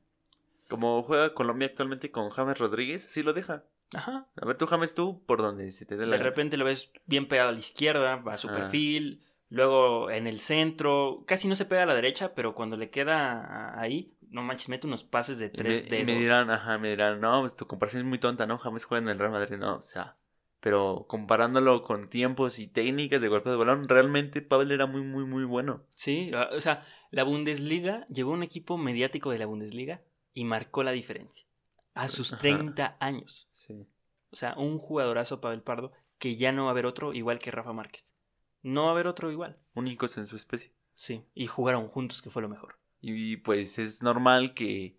[0.67, 3.63] Como juega Colombia actualmente con James Rodríguez, así lo deja.
[3.93, 4.27] Ajá.
[4.41, 6.91] A ver, tú James, tú por donde se te dé la De repente lo ves
[7.05, 8.57] bien pegado a la izquierda, va a su Ajá.
[8.57, 12.89] perfil, luego en el centro, casi no se pega a la derecha, pero cuando le
[12.89, 16.05] queda ahí, no manches, mete unos pases de Y me, tres y dedos.
[16.07, 18.57] me dirán, ajá, me dirán, no, pues tu comparación es muy tonta, ¿no?
[18.57, 20.17] James juega en el Real Madrid, no, o sea.
[20.66, 25.24] Pero comparándolo con tiempos y técnicas de golpe de balón, realmente Pavel era muy, muy,
[25.24, 25.84] muy bueno.
[25.93, 30.01] Sí, a- o sea, la Bundesliga, llegó un equipo mediático de la Bundesliga
[30.34, 31.45] y marcó la diferencia.
[31.93, 32.41] A sus Ajá.
[32.41, 33.47] 30 años.
[33.51, 33.86] Sí.
[34.32, 37.51] O sea, un jugadorazo Pavel Pardo que ya no va a haber otro igual que
[37.51, 38.16] Rafa Márquez.
[38.63, 39.59] No va a haber otro igual.
[39.76, 40.74] Únicos en su especie.
[40.95, 42.80] Sí, y jugaron juntos, que fue lo mejor.
[43.01, 44.97] Y pues es normal que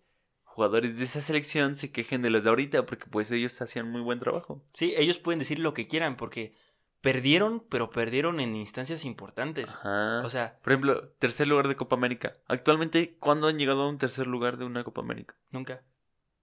[0.57, 4.01] jugadores de esa selección se quejen de los de ahorita, porque pues ellos hacían muy
[4.01, 4.63] buen trabajo.
[4.73, 6.55] Sí, ellos pueden decir lo que quieran porque
[6.99, 9.69] perdieron, pero perdieron en instancias importantes.
[9.69, 10.23] Ajá.
[10.25, 12.37] O sea, Por ejemplo, tercer lugar de Copa América.
[12.47, 15.35] Actualmente, ¿cuándo han llegado a un tercer lugar de una Copa América?
[15.51, 15.83] nunca.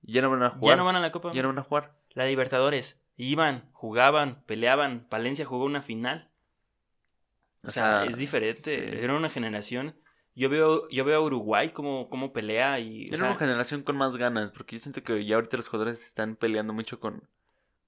[0.02, 0.72] Ya no van a jugar.
[0.72, 1.32] Ya no van a la Copa.
[1.32, 1.98] Ya no van a jugar.
[2.10, 3.02] La Libertadores.
[3.16, 5.08] Iban, jugaban, peleaban.
[5.08, 6.30] Palencia jugó una final.
[7.64, 8.76] O, sea, es diferente.
[8.76, 8.96] sí.
[9.04, 9.96] Era una generación.
[10.36, 13.04] Yo veo, yo veo a Uruguay como, como pelea y.
[13.04, 15.68] o Era sea, una generación con más ganas, porque yo siento que ya ahorita los
[15.68, 17.28] jugadores están peleando mucho con,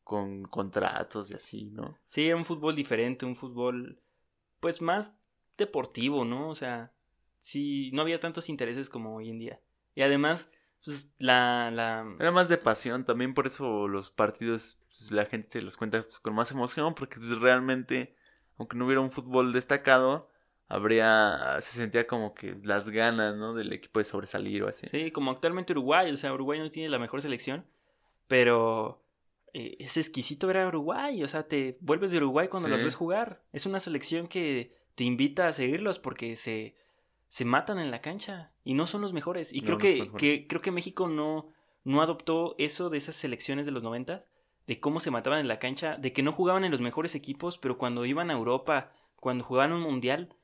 [0.05, 1.99] con contratos y así, ¿no?
[2.07, 4.01] Sí, era un fútbol diferente, un fútbol
[4.61, 5.15] pues más
[5.59, 6.49] deportivo, ¿no?
[6.49, 6.93] O sea,
[7.41, 9.61] sí, no había tantos intereses como hoy en día.
[9.95, 10.51] Y además,
[10.85, 11.71] pues la...
[11.73, 12.07] la...
[12.21, 16.03] Era más de pasión, también por eso los partidos, pues, la gente se los cuenta
[16.03, 18.15] pues, con más emoción, porque pues, realmente,
[18.59, 20.31] aunque no hubiera un fútbol destacado,
[20.69, 23.55] habría, se sentía como que las ganas, ¿no?
[23.55, 24.87] Del equipo de sobresalir o así.
[24.87, 27.65] Sí, como actualmente Uruguay, o sea, Uruguay no tiene la mejor selección,
[28.27, 29.03] pero
[29.53, 32.73] eh, es exquisito ver a Uruguay, o sea, te vuelves de Uruguay cuando Sí.
[32.73, 33.43] los ves jugar.
[33.53, 36.75] Es una selección que te invita a seguirlos porque se,
[37.29, 39.53] se matan en la cancha y no son los mejores.
[39.53, 41.49] Y No, creo que, que creo que México no,
[41.85, 44.25] no adoptó eso de esas selecciones de los 90
[44.67, 47.57] de cómo se mataban en la cancha, de que no jugaban en los mejores equipos,
[47.57, 48.91] pero cuando iban a Europa,
[49.21, 50.35] cuando jugaban un mundial,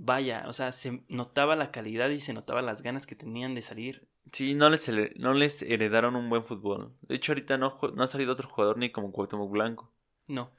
[0.00, 3.62] vaya, o sea, se notaba la calidad y se notaba las ganas que tenían de
[3.62, 4.08] salir.
[4.32, 6.92] Sí, no les, no les heredaron un buen fútbol.
[7.02, 9.92] De hecho, ahorita no, no ha salido otro jugador ni como Cuauhtémoc Blanco.
[10.28, 10.50] No.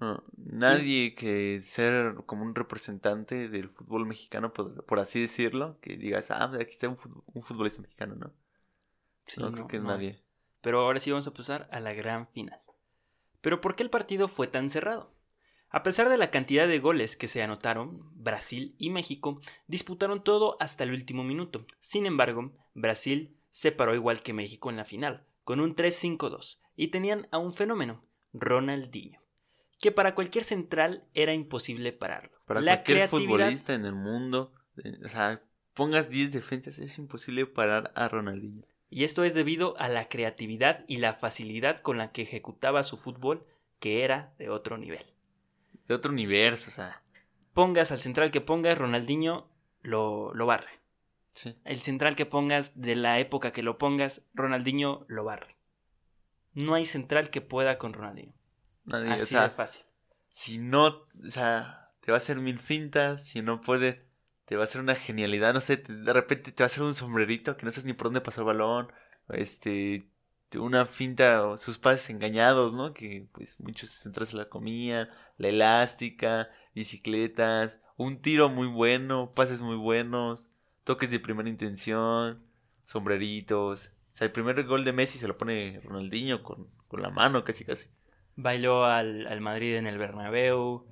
[0.00, 5.96] No, nadie que ser como un representante del fútbol mexicano, por, por así decirlo, que
[5.96, 8.32] digas, ah, aquí está un, fut- un futbolista mexicano, ¿no?
[9.26, 10.22] Sí, no, creo que nadie.
[10.62, 12.60] Pero ahora sí vamos a pasar a la gran final.
[13.40, 15.10] Pero ¿por qué el partido fue tan cerrado?
[15.68, 20.56] A pesar de la cantidad de goles que se anotaron, Brasil y México disputaron todo
[20.60, 21.66] hasta el último minuto.
[21.80, 26.88] Sin embargo, Brasil se paró igual que México en la final, con un 3-5-2, y
[26.88, 29.20] tenían a un fenómeno, Ronaldinho,
[29.80, 32.38] que para cualquier central era imposible pararlo.
[32.44, 34.52] Para la cualquier futbolista en el mundo,
[34.84, 35.42] eh, o sea,
[35.74, 38.66] pongas 10 defensas, es imposible parar a Ronaldinho.
[38.88, 42.96] Y esto es debido a la creatividad y la facilidad con la que ejecutaba su
[42.96, 43.46] fútbol,
[43.80, 45.15] que era de otro nivel.
[45.88, 47.02] De otro universo, o sea.
[47.52, 49.48] Pongas al central que pongas, Ronaldinho
[49.82, 50.80] lo, lo barre.
[51.30, 51.54] Sí.
[51.64, 55.56] El central que pongas, de la época que lo pongas, Ronaldinho lo barre.
[56.54, 58.34] No hay central que pueda con Ronaldinho.
[58.84, 59.84] Nadie, Así o sea, de fácil.
[60.28, 64.06] si no, o sea, te va a hacer mil fintas, si no puede,
[64.44, 66.94] te va a hacer una genialidad, no sé, de repente te va a hacer un
[66.94, 68.92] sombrerito que no sabes ni por dónde pasar el balón,
[69.28, 70.08] este,
[70.58, 72.92] una finta, o sus pases engañados, ¿no?
[72.94, 79.76] Que pues muchos se la comía, la elástica, bicicletas, un tiro muy bueno, pases muy
[79.76, 80.50] buenos,
[80.84, 82.42] toques de primera intención,
[82.84, 83.90] sombreritos.
[84.12, 87.44] O sea, el primer gol de Messi se lo pone Ronaldinho con, con la mano
[87.44, 87.88] casi casi.
[88.36, 90.86] Bailó al, al Madrid en el Bernabéu.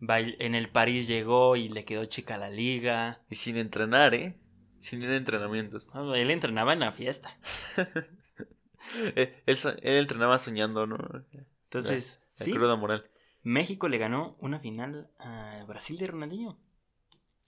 [0.00, 3.20] bail- en el París llegó y le quedó chica la liga.
[3.28, 4.38] Y sin entrenar, ¿eh?
[4.78, 5.92] Sin ir a entrenamientos.
[6.14, 7.38] Él entrenaba en la fiesta.
[9.16, 10.96] Eh, él, entrenaba soñando, ¿no?
[11.64, 13.08] Entonces, La sí, cruda moral.
[13.42, 16.58] México le ganó una final a Brasil de Ronaldinho.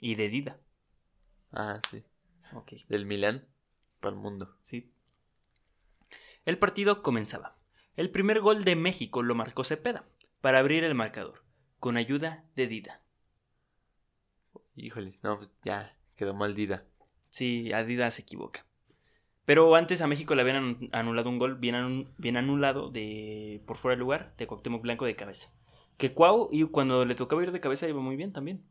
[0.01, 0.61] Y de Dida.
[1.53, 2.03] Ah, sí.
[2.55, 3.47] Ok, Del Milán
[4.01, 4.57] para el mundo.
[4.61, 4.93] sí.
[6.45, 7.57] El partido comenzaba.
[7.97, 10.05] El primer gol de México lo marcó Cepeda
[10.41, 11.45] para abrir el marcador,
[11.79, 13.03] con ayuda de Dida.
[14.75, 16.85] Híjoles, no, pues ya quedó mal Dida.
[17.29, 18.67] Sí, Adidas se equivoca.
[19.45, 23.63] Pero antes a México le habían anu- anulado un gol bien, anu- bien anulado de
[23.67, 25.53] por fuera del lugar de Cuauhtémoc Blanco de cabeza.
[25.97, 28.65] Que Cuau, y cuando le tocaba ir de cabeza iba muy bien también.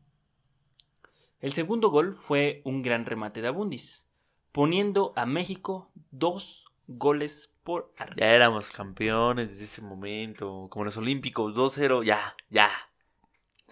[1.40, 4.06] El segundo gol fue un gran remate de Abundis,
[4.52, 8.16] poniendo a México dos goles por arriba.
[8.26, 10.68] Ya éramos campeones desde ese momento.
[10.70, 12.02] Como los Olímpicos, 2-0.
[12.02, 12.70] Ya, ya.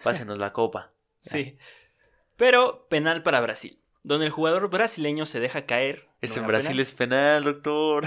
[0.03, 0.91] Pásenos la copa.
[1.19, 1.57] Sí.
[2.35, 6.07] Pero penal para Brasil, donde el jugador brasileño se deja caer.
[6.21, 6.79] Es en Brasil penal.
[6.81, 8.05] es penal, doctor.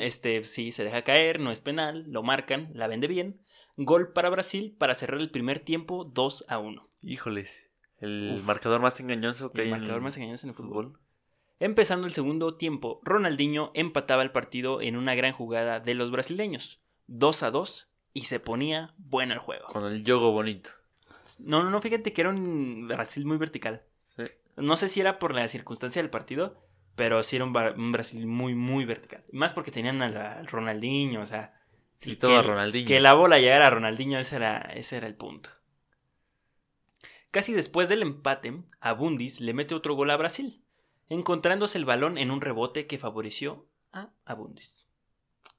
[0.00, 3.42] Este, sí, se deja caer, no es penal, lo marcan, la vende bien.
[3.76, 6.88] Gol para Brasil para cerrar el primer tiempo 2 a 1.
[7.02, 7.70] Híjoles.
[7.98, 8.44] El Uf.
[8.44, 10.86] marcador más engañoso que El hay marcador en más engañoso en el fútbol.
[10.86, 11.00] fútbol.
[11.60, 16.80] Empezando el segundo tiempo, Ronaldinho empataba el partido en una gran jugada de los brasileños.
[17.06, 19.66] 2 a 2 y se ponía bueno el juego.
[19.68, 20.70] Con el yogo bonito.
[21.38, 23.82] No, no, no, fíjate que era un Brasil muy vertical.
[24.16, 24.24] Sí.
[24.56, 26.60] No sé si era por la circunstancia del partido,
[26.96, 29.24] pero sí era un, Bra- un Brasil muy, muy vertical.
[29.32, 31.58] Más porque tenían a al Ronaldinho, o sea,
[31.96, 32.88] Sí, Y todo a que- Ronaldinho.
[32.88, 35.50] que la bola llegara a Ronaldinho, ese era, ese era el punto.
[37.30, 40.62] Casi después del empate, Abundis le mete otro gol a Brasil,
[41.08, 44.84] encontrándose el balón en un rebote que favoreció a Abundis.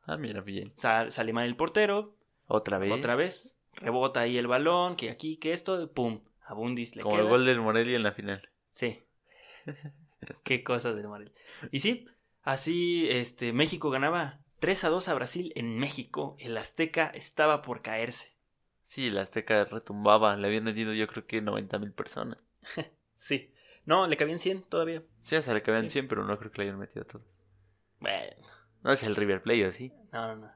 [0.06, 0.72] Ah, mira, bien.
[0.78, 2.16] Sa- sale mal el portero,
[2.48, 2.92] Otra vez.
[2.92, 7.24] otra vez, rebota ahí el balón, que aquí, que esto, pum, Abundis le Como queda.
[7.24, 8.50] el gol del Morelia en la final.
[8.70, 9.04] Sí.
[10.44, 11.34] Qué cosas del Morelia.
[11.72, 12.08] Y sí,
[12.44, 16.36] así este, México ganaba 3 a 2 a Brasil en México.
[16.40, 18.34] El Azteca estaba por caerse.
[18.82, 20.36] Sí, la Azteca retumbaba.
[20.38, 22.38] Le habían metido yo creo que 90 mil personas.
[23.16, 23.54] Sí.
[23.86, 25.02] No, le cabían 100 todavía.
[25.22, 25.90] Sí, o sea, le cabían Sí.
[25.92, 27.26] 100, pero no creo que le hayan metido a todos.
[28.00, 28.36] Bueno,
[28.82, 29.94] No es el River Plate, así.
[30.12, 30.52] no, no, no.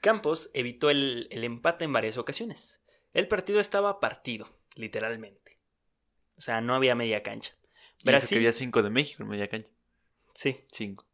[0.00, 2.80] Campos evitó el, el empate en varias ocasiones.
[3.12, 5.58] El partido estaba partido, literalmente.
[6.36, 7.54] O sea, no había media cancha.
[8.04, 9.70] Y eso que había 5 de México en media cancha.
[10.34, 10.64] Sí.
[10.70, 11.04] 5.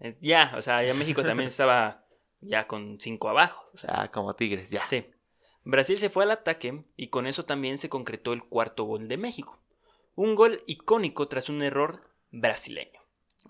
[0.00, 2.06] Eh, Ya, o sea, ya México también estaba
[2.40, 3.68] ya con 5 abajo.
[3.74, 4.84] O sea, Ah, como Tigres, ya.
[4.86, 5.06] Sí.
[5.64, 9.18] Brasil se fue al ataque y con eso también se concretó el cuarto gol de
[9.18, 9.60] México.
[10.14, 13.00] Un gol icónico tras un error brasileño.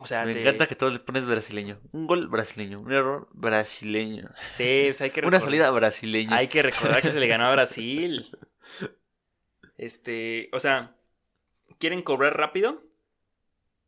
[0.00, 1.80] O sea, Me te- encanta que todos le pones brasileño.
[1.92, 2.80] Un gol brasileño.
[2.80, 4.30] Un error brasileño.
[4.54, 6.36] Sí, o sea, hay que Una recordar- salida brasileña.
[6.36, 8.30] Hay que recordar que se le ganó a Brasil.
[9.76, 10.96] Este, o sea,
[11.78, 12.82] quieren cobrar rápido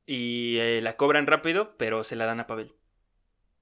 [0.06, 2.74] y eh, la cobran rápido, pero se la dan a Pavel.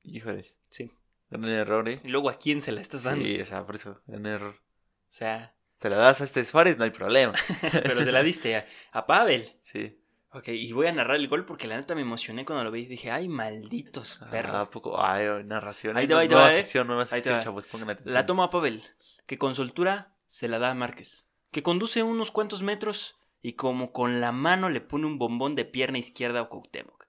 [0.03, 0.59] Híjoles.
[0.71, 0.91] Sí.
[1.31, 2.01] Gran error, ¿eh?
[2.05, 3.25] Y luego a quién se la estás dando.
[3.25, 4.55] Sí, o sea, por eso, gran error.
[4.55, 7.35] O sea, Se la das a este Suárez, no hay problema.
[7.83, 9.59] pero se la diste a, a Pavel.
[9.63, 10.01] Sí.
[10.31, 12.85] Ok, y voy a narrar el gol porque la neta me emocioné cuando lo vi.
[12.87, 14.55] Dije, ay, malditos Ah, perros.
[14.69, 15.03] ¿a poco?
[15.03, 15.97] Ay, narración.
[15.97, 16.57] Ahí te va, ahí te nueva va, ¿eh?
[16.57, 18.15] sección, nueva Ahí te sección, chavos, pongan atención.
[18.15, 18.83] La toma Pavel,
[19.27, 23.93] que con soltura se la da a Márquez, que conduce unos cuantos metros y como
[23.93, 27.07] con la mano le pone un bombón de pierna izquierda a Cuauhtémoc,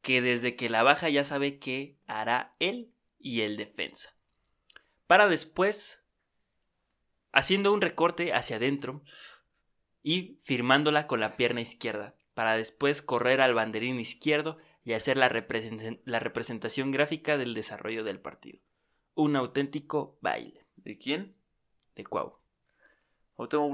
[0.00, 4.14] que desde que la baja ya sabe qué hará él y el defensa.
[5.08, 6.04] Para después,
[7.32, 9.02] haciendo un recorte hacia adentro
[10.04, 15.28] y firmándola con la pierna izquierda, para después correr al banderín izquierdo y hacer la,
[15.30, 18.60] represent- la representación gráfica del desarrollo del partido.
[19.14, 21.36] Un auténtico baile ¿De quién?
[21.96, 22.38] de Cuau.
[23.36, 23.70] Autónomo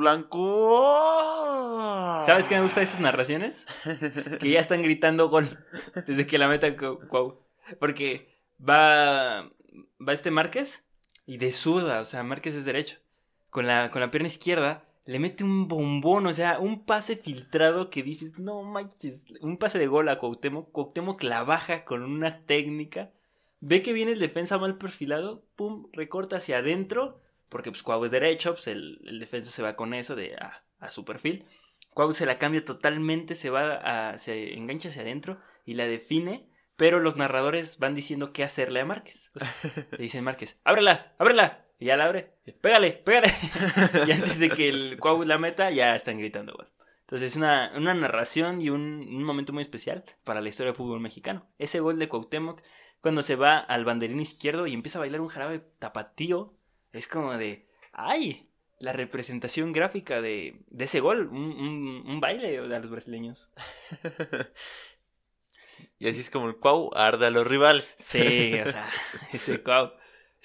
[0.97, 2.23] Blanco.
[2.25, 3.67] ¿Sabes qué me gusta de esas narraciones?
[4.41, 5.65] Que ya están gritando gol
[6.07, 7.43] desde que la meta Cu- Cuau.
[7.79, 8.29] Porque
[8.61, 9.43] va,
[10.01, 10.85] va este Márquez
[11.27, 12.99] y de zurda, o sea, Márquez es derecho.
[13.51, 17.91] Con la, con la pierna izquierda le mete un bombón, o sea, un pase filtrado
[17.91, 20.73] que dices, no manches, un pase de gol a Cuauhtémoc.
[20.73, 23.13] Cuauhtémoc la baja con una técnica.
[23.61, 28.11] Ve que viene el defensa mal perfilado, pum, recorta hacia adentro, porque pues Cuau es
[28.11, 31.47] derecho, pues el, defensa se va con eso de a, su perfil.
[31.95, 33.75] Cuau se la cambia totalmente, se va
[34.11, 38.81] a, se engancha hacia adentro y la define, pero los narradores van diciendo qué hacerle
[38.81, 39.31] a Márquez.
[39.93, 43.33] Le dicen Márquez, ábrela, ábrela, y ya la abre, pégale, pégale.
[44.07, 46.69] y antes de que el Cuau la meta, ya están gritando gol.
[47.01, 50.77] Entonces es una, una narración y un, un momento muy especial para la historia del
[50.77, 51.49] fútbol mexicano.
[51.59, 52.63] Ese gol de Cuauhtémoc,
[53.01, 56.55] cuando se va al banderín izquierdo y empieza a bailar un jarabe tapatío,
[56.93, 58.51] es como de, ¡ay!
[58.79, 63.51] la representación gráfica de, de ese gol, un, un, un baile de los brasileños.
[65.99, 67.97] Y así es como el Cuau arda a los rivales.
[68.01, 68.89] Sí, o sea,
[69.33, 69.93] ese Cuau.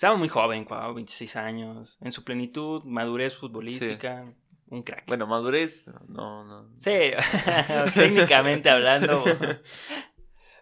[0.02, 2.00] Estaba muy joven, Cuau, 26 años.
[2.02, 4.34] En su plenitud, madurez futbolística,
[4.72, 5.06] un crack.
[5.06, 6.76] Bueno, madurez, no, no.
[6.76, 7.12] Sí,
[7.94, 9.24] técnicamente hablando.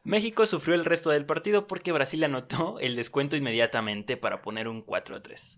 [0.03, 4.81] México sufrió el resto del partido porque Brasil anotó el descuento inmediatamente para poner un
[4.81, 5.57] 4 a 3.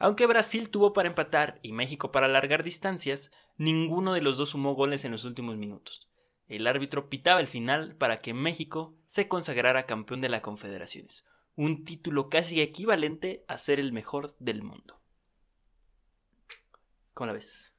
[0.00, 4.74] Aunque Brasil tuvo para empatar y México para alargar distancias, ninguno de los dos sumó
[4.74, 6.10] goles en los últimos minutos.
[6.46, 11.24] El árbitro pitaba el final para que México se consagrara campeón de la Confederaciones,
[11.56, 15.00] un título casi equivalente a ser el mejor del mundo.
[17.14, 17.74] ¿Cómo la ves?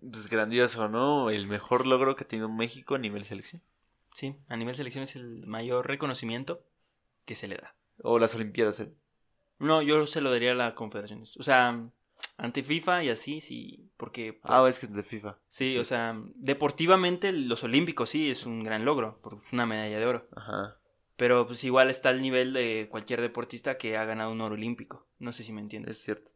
[0.00, 1.30] Pues grandioso, ¿no?
[1.30, 3.62] El mejor logro que ha tenido México a nivel selección.
[4.12, 6.64] Sí, a nivel selección es el mayor reconocimiento
[7.26, 7.74] que se le da.
[8.02, 8.80] O las Olimpiadas.
[8.80, 8.92] ¿eh?
[9.58, 11.36] No, yo se lo daría a la Confederaciones.
[11.36, 11.90] O sea,
[12.38, 14.40] ante FIFA y así, sí, porque...
[14.42, 15.38] ah, pues, es que es de FIFA.
[15.48, 20.06] Sí, o sea, deportivamente los Olímpicos sí es un gran logro, por una medalla de
[20.06, 20.28] oro.
[20.34, 20.78] Ajá.
[21.16, 25.06] Pero pues igual está al nivel de cualquier deportista que ha ganado un oro olímpico.
[25.18, 25.96] No sé si me entiendes.
[25.96, 26.30] Es cierto.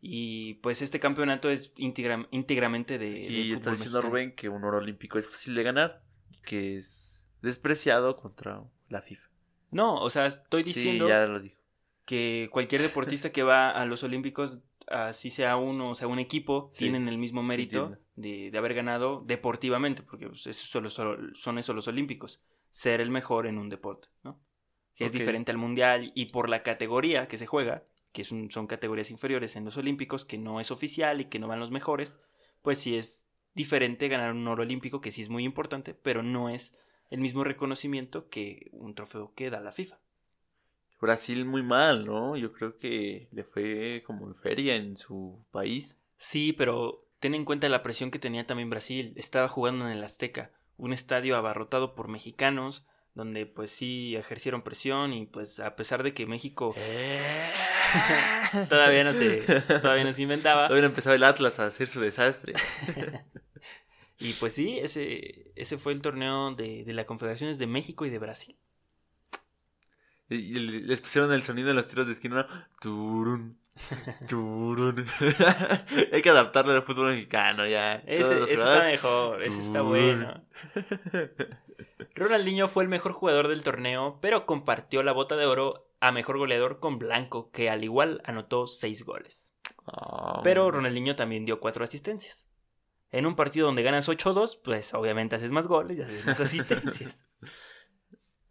[0.00, 3.08] Y pues este campeonato es íntegra- íntegramente de...
[3.10, 4.00] Y está diciendo mexicano.
[4.08, 6.02] Rubén que un oro olímpico es fácil de ganar,
[6.44, 9.28] que es despreciado contra la FIFA.
[9.70, 11.56] No, o sea, estoy diciendo Sí, ya lo dijo.
[12.04, 14.58] que cualquier deportista que va a los Olímpicos,
[14.88, 18.74] así sea uno, o sea un equipo, Sí, tienen el mismo mérito de, de haber
[18.74, 23.58] ganado deportivamente, porque pues, eso solo, solo- son eso los Olímpicos, ser el mejor en
[23.58, 24.40] un deporte, ¿no?
[24.96, 28.50] Que es diferente al mundial y por la categoría que se juega, que es un-
[28.50, 31.70] son categorías inferiores en los Olímpicos, que no es oficial y que no van los
[31.70, 32.18] mejores,
[32.62, 36.48] pues sí es diferente ganar un oro olímpico, que sí es muy importante, pero no
[36.48, 36.74] es
[37.10, 39.98] el mismo reconocimiento que un trofeo que da la FIFA.
[41.00, 42.36] Brasil muy mal, ¿no?
[42.36, 46.00] Yo creo que le fue como en feria en su país.
[46.16, 49.12] Sí, pero ten en cuenta la presión que tenía también Brasil.
[49.16, 50.52] Estaba jugando en el Azteca,
[50.82, 56.12] un estadio abarrotado por mexicanos, donde pues sí ejercieron presión y pues a pesar de
[56.12, 56.74] que México
[58.68, 59.36] todavía no se,
[59.80, 60.66] todavía no se inventaba.
[60.66, 62.54] Todavía no empezaba el Atlas a hacer su desastre.
[64.18, 68.10] Y pues sí, ese, ese fue el torneo de, de las confederaciones de México y
[68.10, 68.56] de Brasil.
[70.28, 72.46] Y les pusieron el sonido en los tiros de esquina.
[72.80, 73.58] Turun.
[74.28, 75.06] Turun.
[76.12, 77.96] Hay que adaptarlo al fútbol mexicano ya.
[78.06, 80.44] Ese, está mejor, ese está bueno.
[82.14, 86.38] Ronaldinho fue el mejor jugador del torneo, pero compartió la bota de oro a mejor
[86.38, 89.54] goleador con Blanco, que al igual anotó 6 goles.
[89.86, 92.48] Ah, Pero Ronaldinho también dio 4 asistencias.
[93.10, 97.26] En un partido donde ganas 8-2, pues obviamente haces más goles y haces más asistencias.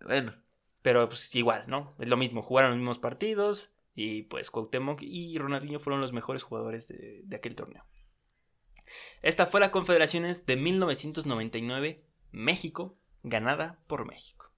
[0.01, 0.33] Bueno,
[0.81, 1.95] Pero pues igual, ¿no?
[1.99, 6.43] Es lo mismo, jugaron los mismos partidos y pues Cuauhtémoc y Ronaldinho fueron los mejores
[6.43, 7.85] jugadores de, de aquel torneo.
[9.21, 14.51] Esta fue la Confederaciones de 1999, México, ganada por México.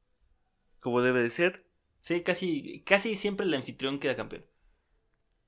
[0.82, 1.66] como debe de ser.
[2.02, 4.46] Sí, casi, casi siempre el anfitrión queda campeón.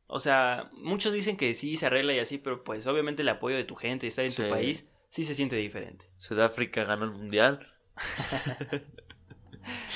[0.07, 3.55] O sea, muchos dicen que sí se arregla y así, pero pues obviamente el apoyo
[3.55, 6.09] de tu gente, estar en tu país, sí se siente diferente.
[6.17, 7.67] Sudáfrica ganó el mundial.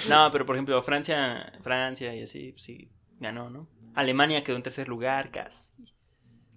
[0.07, 3.67] No, pero por ejemplo, Francia, Francia y así, pues, sí, ganó, ¿no?
[3.95, 5.73] Alemania quedó en tercer lugar, casi.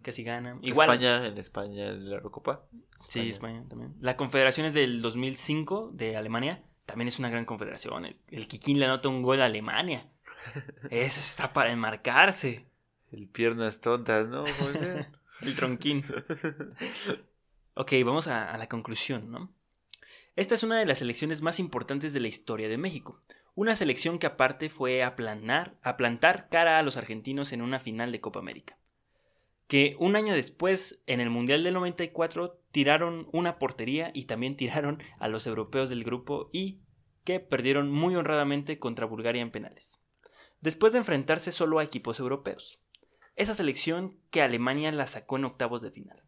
[0.02, 0.58] Casi gana.
[0.62, 0.90] Igual.
[0.90, 2.66] España, en España, en la Eurocopa.
[3.00, 3.94] Sí, España también.
[4.00, 6.62] La confederación es del 2005 de Alemania.
[6.86, 8.04] También es una gran confederación.
[8.06, 10.08] El, el Kikín le anota un gol a Alemania.
[10.90, 12.66] Eso está para enmarcarse.
[13.12, 14.44] El piernas tontas, ¿no?
[15.42, 16.04] El tronquín.
[17.74, 19.52] Ok, vamos a, a la conclusión, ¿no?
[20.34, 23.20] Esta es una de las selecciones más importantes de la historia de México.
[23.54, 27.80] Una selección que aparte fue a, planar, a plantar cara a los argentinos en una
[27.80, 28.78] final de Copa América.
[29.66, 35.02] Que un año después, en el Mundial del 94, tiraron una portería y también tiraron
[35.18, 36.80] a los europeos del grupo y
[37.24, 40.00] que perdieron muy honradamente contra Bulgaria en penales.
[40.62, 42.80] Después de enfrentarse solo a equipos europeos.
[43.36, 46.22] Esa selección que Alemania la sacó en octavos de final.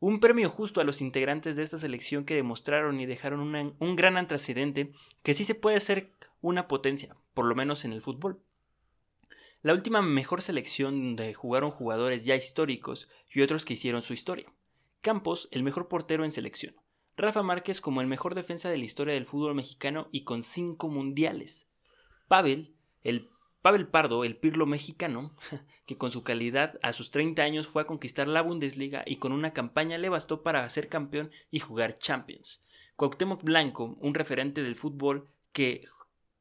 [0.00, 4.16] Un premio justo a los integrantes de esta selección que demostraron y dejaron un gran
[4.16, 4.92] antecedente
[5.22, 8.40] que sí se puede ser una potencia, por lo menos en el fútbol.
[9.62, 14.50] La última mejor selección donde jugaron jugadores ya históricos y otros que hicieron su historia.
[15.02, 16.74] Campos, el mejor portero en selección.
[17.18, 20.88] Rafa Márquez como el mejor defensa de la historia del fútbol mexicano y con cinco
[20.88, 21.68] mundiales.
[22.26, 23.28] Pavel, el
[23.62, 25.34] Pavel Pardo, el Pirlo mexicano,
[25.86, 29.32] que con su calidad a sus 30 años fue a conquistar la Bundesliga y con
[29.32, 32.64] una campaña le bastó para ser campeón y jugar Champions.
[32.96, 35.84] Cuauhtémoc Blanco, un referente del fútbol que,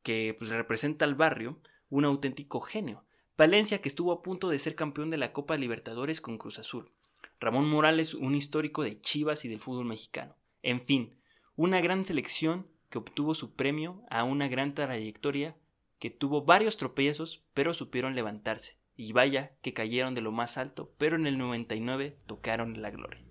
[0.04, 1.60] que pues, representa al barrio,
[1.90, 3.04] un auténtico genio.
[3.38, 6.92] Valencia, que estuvo a punto de ser campeón de la Copa Libertadores con Cruz Azul.
[7.40, 10.36] Ramón Morales, un histórico de Chivas y del fútbol mexicano.
[10.62, 11.18] En fin,
[11.56, 15.56] una gran selección que obtuvo su premio a una gran trayectoria
[16.00, 18.78] que tuvo varios tropiezos, pero supieron levantarse.
[18.96, 23.22] Y vaya que cayeron de lo más alto, pero en el 99 tocaron la gloria.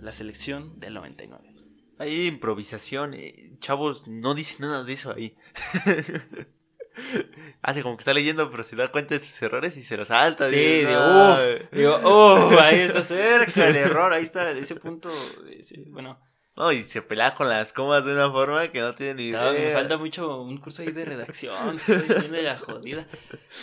[0.00, 1.52] La selección del 99.
[1.98, 3.14] Hay improvisación.
[3.14, 5.36] eh, Chavos, no dice nada de eso ahí.
[7.62, 10.08] Hace como que está leyendo, pero se da cuenta de sus errores y se los
[10.08, 10.48] salta.
[10.50, 11.32] Sí, digo, "No".
[11.32, 15.10] "Uf", digo, oh, ahí está cerca el error, ahí está, ese punto,
[15.48, 16.20] ese- bueno,
[16.62, 19.46] No, y se pelea con las comas de una forma que no tiene ni idea.
[19.46, 23.04] no, me falta mucho un curso ahí de redacción, estoy bien de la jodida,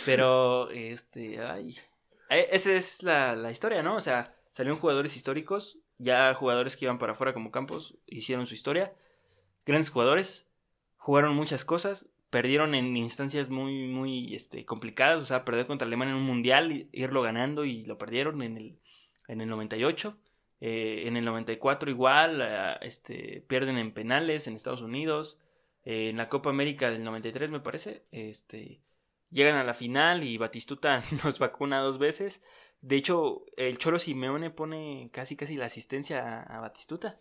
[0.04, 1.74] pero, este, ay,
[2.28, 3.96] eh, esa es la, la historia, ¿no?
[3.96, 8.52] O sea, salieron jugadores históricos, ya jugadores que iban para afuera como campos, hicieron su
[8.52, 8.92] historia,
[9.64, 10.50] grandes jugadores,
[10.98, 16.12] jugaron muchas cosas, perdieron en instancias muy, muy este, complicadas, o sea, perder contra Alemania
[16.12, 18.78] en un mundial, irlo ganando y lo perdieron en el,
[19.26, 20.18] en el 98.
[20.60, 25.38] Eh, en el 94 igual, ah, este, pierden en penales en Estados Unidos.
[25.84, 28.82] eh, en la Copa América del 93 me parece, este,
[29.30, 32.42] llegan a la final y Batistuta nos vacuna dos veces.
[32.82, 37.20] De hecho, el Cholo Simeone pone casi casi la asistencia a, a Batistuta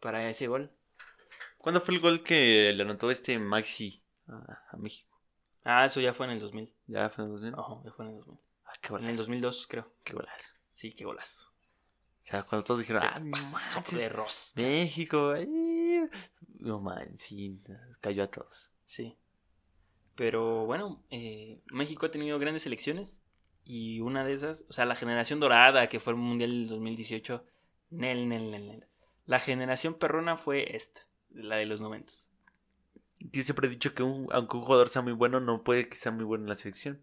[0.00, 0.72] para ese gol.
[1.58, 5.20] ¿Cuándo fue el gol que le anotó este Maxi a, a México?
[5.64, 6.72] Ah, eso ya fue en el 2000.
[6.86, 7.54] Ya fue en el 2000.
[7.58, 8.40] Ojo, ya fue en el 2000.
[8.64, 9.22] Ah, qué En el golazo.
[9.22, 9.92] 2002, creo.
[10.04, 10.52] Qué golazo.
[10.72, 11.52] Sí, qué golazo.
[12.20, 14.60] O sea, cuando todos dijeron, Se ah, pasó manches, de rosca.
[14.60, 15.48] México, ay".
[16.58, 17.60] no man, sí,
[18.00, 18.70] cayó a todos.
[18.84, 19.16] Sí.
[20.14, 23.22] Pero bueno, eh, México ha tenido grandes elecciones
[23.64, 27.44] y una de esas, o sea, la generación dorada que fue el Mundial del 2018,
[27.90, 28.86] nel, nel, nel, nel.
[29.26, 32.28] La generación perrona fue esta, la de los noventas.
[33.20, 35.96] Yo siempre he dicho que un- aunque un jugador sea muy bueno, no puede que
[35.96, 37.00] sea muy bueno en la selección.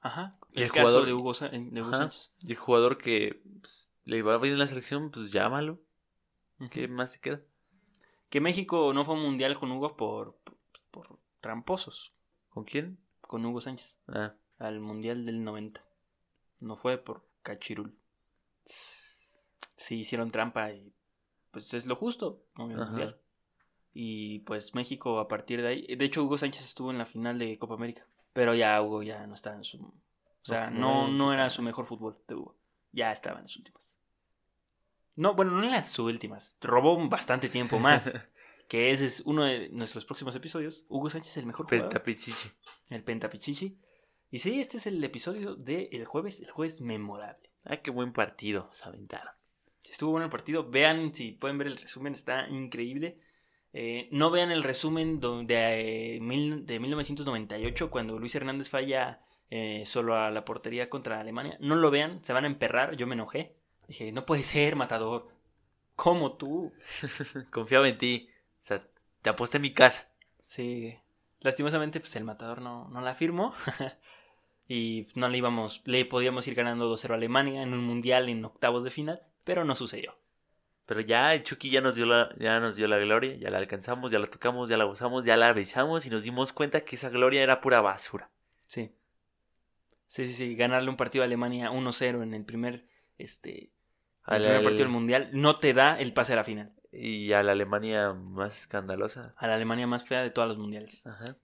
[0.00, 0.38] Ajá.
[0.52, 1.96] Y El, el caso jugador- de Hugo, Sa- de Hugo Ajá.
[1.98, 2.30] Sánchez.
[2.46, 5.78] Y el jugador que pues, le va bien en la selección, pues llámalo.
[6.70, 7.42] ¿Qué más te queda?
[8.30, 10.56] Que México no fue a un mundial con Hugo por, por,
[10.90, 12.14] por tramposos,
[12.48, 12.98] ¿Con quién?
[13.20, 15.84] con Hugo Sánchez, Ah, al mundial del 90.
[16.60, 17.94] No fue por cachirul.
[18.64, 20.92] Sí, hicieron trampa y
[21.50, 22.90] pues es lo justo con el Ajá.
[22.90, 23.20] mundial.
[23.92, 25.86] Y pues México a partir de ahí.
[25.96, 28.06] De hecho, Hugo Sánchez estuvo en la final de Copa América.
[28.32, 29.78] Pero ya Hugo ya no estaba en su.
[29.78, 29.92] O
[30.42, 32.56] sea, No, no, no, no era su mejor fútbol de Hugo.
[32.96, 33.96] Ya estaba en las últimas.
[35.16, 36.56] No, bueno, no en las últimas.
[36.60, 38.10] Robó bastante tiempo más.
[38.68, 40.84] que ese es uno de nuestros próximos episodios.
[40.88, 41.88] Hugo Sánchez es el mejor jugador.
[41.88, 42.48] Pentapichichi.
[42.90, 43.78] El Pentapichichi.
[44.30, 46.40] Y sí, este es el episodio del el jueves.
[46.40, 47.50] El jueves memorable.
[47.64, 49.32] Ah, qué buen partido se aventaron.
[49.88, 50.68] Estuvo bueno el partido.
[50.68, 53.20] Vean si pueden ver el resumen, está increíble.
[53.72, 59.20] Eh, no vean el resumen de, eh, mil- de 1998 cuando Luis Hernández falla
[59.50, 61.56] eh, solo a la portería contra Alemania.
[61.60, 62.96] No lo vean, se van a emperrar.
[62.96, 63.54] Yo me enojé.
[63.88, 65.28] Dije, no puede ser, matador.
[65.94, 66.72] ¿Cómo tú?
[67.50, 68.28] Confiaba en ti.
[68.54, 68.86] O sea,
[69.22, 70.10] te aposté en mi casa.
[70.40, 70.98] Sí.
[71.40, 73.54] Lastimosamente, pues el matador no, no la firmó.
[74.68, 78.44] y no le íbamos, le podíamos ir ganando 2-0 a Alemania en un mundial en
[78.44, 80.16] octavos de final, pero no sucedió.
[80.86, 83.58] Pero ya el Chucky ya nos dio la, ya nos dio la gloria, ya la
[83.58, 86.96] alcanzamos, ya la tocamos, ya la gozamos, ya la besamos y nos dimos cuenta que
[86.96, 88.30] esa gloria era pura basura.
[88.66, 88.92] Sí.
[90.06, 90.54] Sí, sí, sí.
[90.54, 92.86] Ganarle un partido a Alemania 1-0 en el primer,
[93.18, 93.70] este,
[94.28, 96.72] el primer partido del mundial no te da el pase a la final.
[96.92, 99.34] y a la Alemania más escandalosa.
[99.36, 101.06] A la Alemania más fea de todos los mundiales.
[101.06, 101.36] Ajá.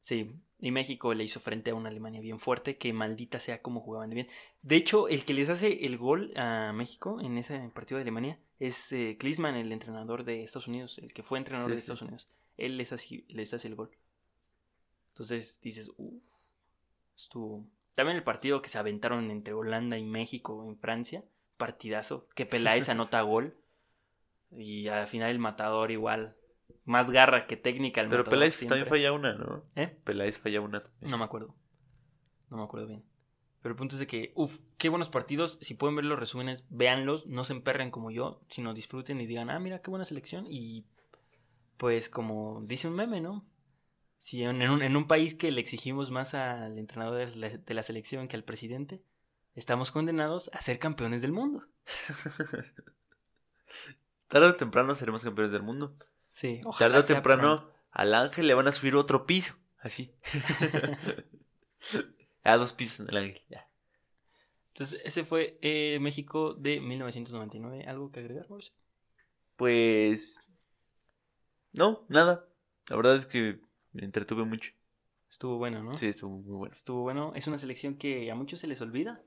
[0.00, 0.32] Sí.
[0.60, 4.10] Y México le hizo frente a una Alemania bien fuerte, que maldita sea como jugaban
[4.10, 4.28] de bien.
[4.62, 8.40] De hecho, el que les hace el gol a México en ese partido de Alemania
[8.58, 11.82] es eh, Klinsmann, el entrenador de Estados Unidos, el que fue entrenador Sí, de sí.
[11.84, 12.28] Estados Unidos.
[12.56, 13.90] Él les hace, les hace el gol.
[15.10, 16.22] Entonces dices, uff,
[17.22, 17.66] estuvo.
[17.94, 21.24] También el partido que se aventaron entre Holanda y México en Francia,
[21.56, 23.56] partidazo, que Peláez anota gol.
[24.50, 26.36] Y al final el matador igual,
[26.84, 28.00] más garra que técnica.
[28.00, 28.78] El Pero matador Peláez siempre.
[28.78, 29.64] también falla una, ¿no?
[29.74, 29.88] ¿Eh?
[30.04, 31.10] Peláez falla una también.
[31.10, 31.54] No me acuerdo.
[32.50, 33.04] No me acuerdo bien.
[33.60, 35.58] Pero el punto es de que, uff, qué buenos partidos.
[35.60, 37.26] Si pueden ver los resúmenes, véanlos.
[37.26, 40.46] No se emperren como yo, sino disfruten y digan, ah, mira, qué buena selección.
[40.48, 40.86] Y
[41.76, 43.44] pues, como dice un meme, ¿no?
[44.18, 47.74] Si en un, en un país que le exigimos más al entrenador de la, de
[47.74, 49.02] la selección que al presidente,
[49.54, 51.66] estamos condenados a ser campeones del mundo.
[54.28, 55.96] Tarde o temprano seremos campeones del mundo.
[56.28, 57.74] Sí, Tarde o temprano pronto.
[57.92, 59.54] al ángel le van a subir otro piso.
[59.78, 60.12] Así.
[62.44, 63.42] a dos pisos en el ángel.
[63.48, 63.68] Ya.
[64.68, 67.84] Entonces, ese fue eh, México de 1999.
[67.86, 68.74] ¿Algo que agregar, Mauricio?
[69.56, 70.38] Pues.
[71.72, 72.46] No, nada.
[72.88, 73.60] La verdad es que
[73.92, 74.72] me entretuve mucho.
[75.30, 75.96] Estuvo bueno, ¿no?
[75.96, 76.74] Sí, estuvo muy bueno.
[76.74, 77.32] Estuvo bueno.
[77.34, 79.22] Es una selección que a muchos se les olvida.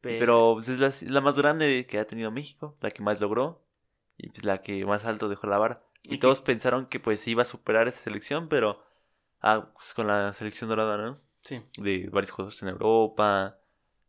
[0.00, 3.64] Pero pues, es, la, más grande que ha tenido México, la que más logró
[4.18, 5.84] y pues la que más alto dejó la vara.
[6.02, 8.82] Y, Y todos pensaron que pues iba a superar esa selección, pero
[9.40, 11.20] ah, pues, con la selección dorada, ¿no?
[11.40, 11.62] Sí.
[11.78, 13.58] De varios juegos en Europa,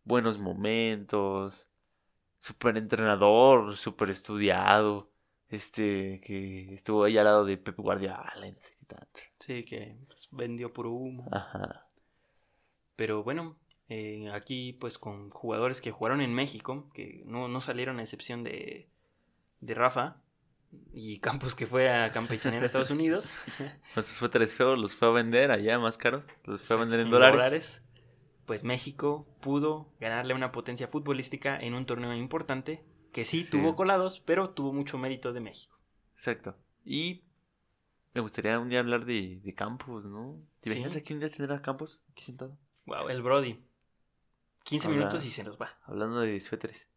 [0.03, 1.67] buenos momentos,
[2.39, 5.11] super entrenador, super estudiado,
[5.47, 8.33] este que estuvo ahí al lado de Pep Guardiola,
[8.84, 9.19] y tanto.
[9.39, 11.27] Sí, que pues, vendió puro humo.
[11.31, 11.88] Ajá.
[12.95, 13.57] Pero bueno,
[13.89, 18.43] eh, aquí pues con jugadores que jugaron en México, que no, no salieron a excepción
[18.43, 18.89] de,
[19.61, 20.21] de Rafa
[20.93, 23.38] y Campos que fue a campechanear a Estados Unidos.
[23.93, 26.99] Con sus suéteres feos los fue a vender allá más caros, los fue a vender
[26.99, 27.81] en en dólares.
[28.45, 33.51] Pues México pudo ganarle una potencia futbolística en un torneo importante que sí, Sí.
[33.51, 35.79] tuvo colados, pero tuvo mucho mérito de México.
[36.13, 36.57] Exacto.
[36.84, 37.23] Y
[38.14, 40.38] me gustaría un día hablar de, de Campos, ¿no?
[40.59, 40.76] ¿Te Sí.
[40.78, 42.57] imaginas aquí un día tener a Campos aquí sentado?
[42.86, 43.59] Wow, el Brody.
[44.64, 45.78] 15 Habla- minutos y se nos va.
[45.84, 46.89] Hablando de suéteres.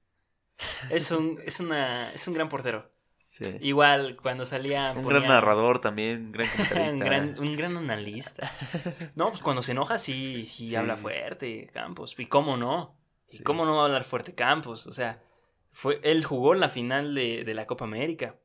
[0.91, 2.91] Es un, es una, es un gran portero.
[3.23, 3.45] Sí.
[3.61, 4.93] Igual cuando salía.
[4.97, 6.93] un ponía- gran narrador también, un gran comentarista.
[6.93, 8.53] un, gran, un gran analista.
[9.17, 11.03] No, pues cuando se enoja sí, sí, Sí, habla sí.
[11.03, 12.14] fuerte, Campos.
[12.19, 12.97] ¿Y cómo no?
[13.29, 13.43] ¿Y Sí.
[13.43, 14.87] cómo no va a hablar fuerte Campos?
[14.87, 15.21] O sea,
[15.73, 18.37] fue, él jugó la final de, de la Copa América.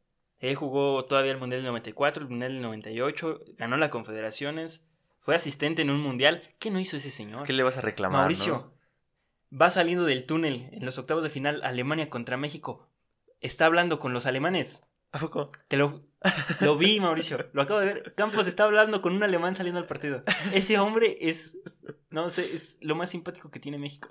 [0.42, 4.84] Él jugó todavía el Mundial del 94, el Mundial del 98, ganó la Confederaciones,
[5.20, 6.42] fue asistente en un Mundial.
[6.58, 7.44] ¿Qué no hizo ese señor?
[7.44, 8.22] ¿Qué le vas a reclamar?
[8.22, 8.82] Mauricio, no?
[9.62, 12.90] va saliendo del túnel en los octavos de final Alemania contra México.
[13.40, 14.84] Está hablando con los alemanes.
[15.12, 15.52] ¿A poco?
[15.68, 16.06] Te lo,
[16.62, 17.50] lo vi, Mauricio.
[17.54, 18.16] Lo acabo de ver.
[18.16, 20.24] Campos está hablando con un alemán saliendo al partido.
[20.54, 21.58] Ese hombre es,
[22.10, 24.10] no sé, es lo más simpático que tiene México.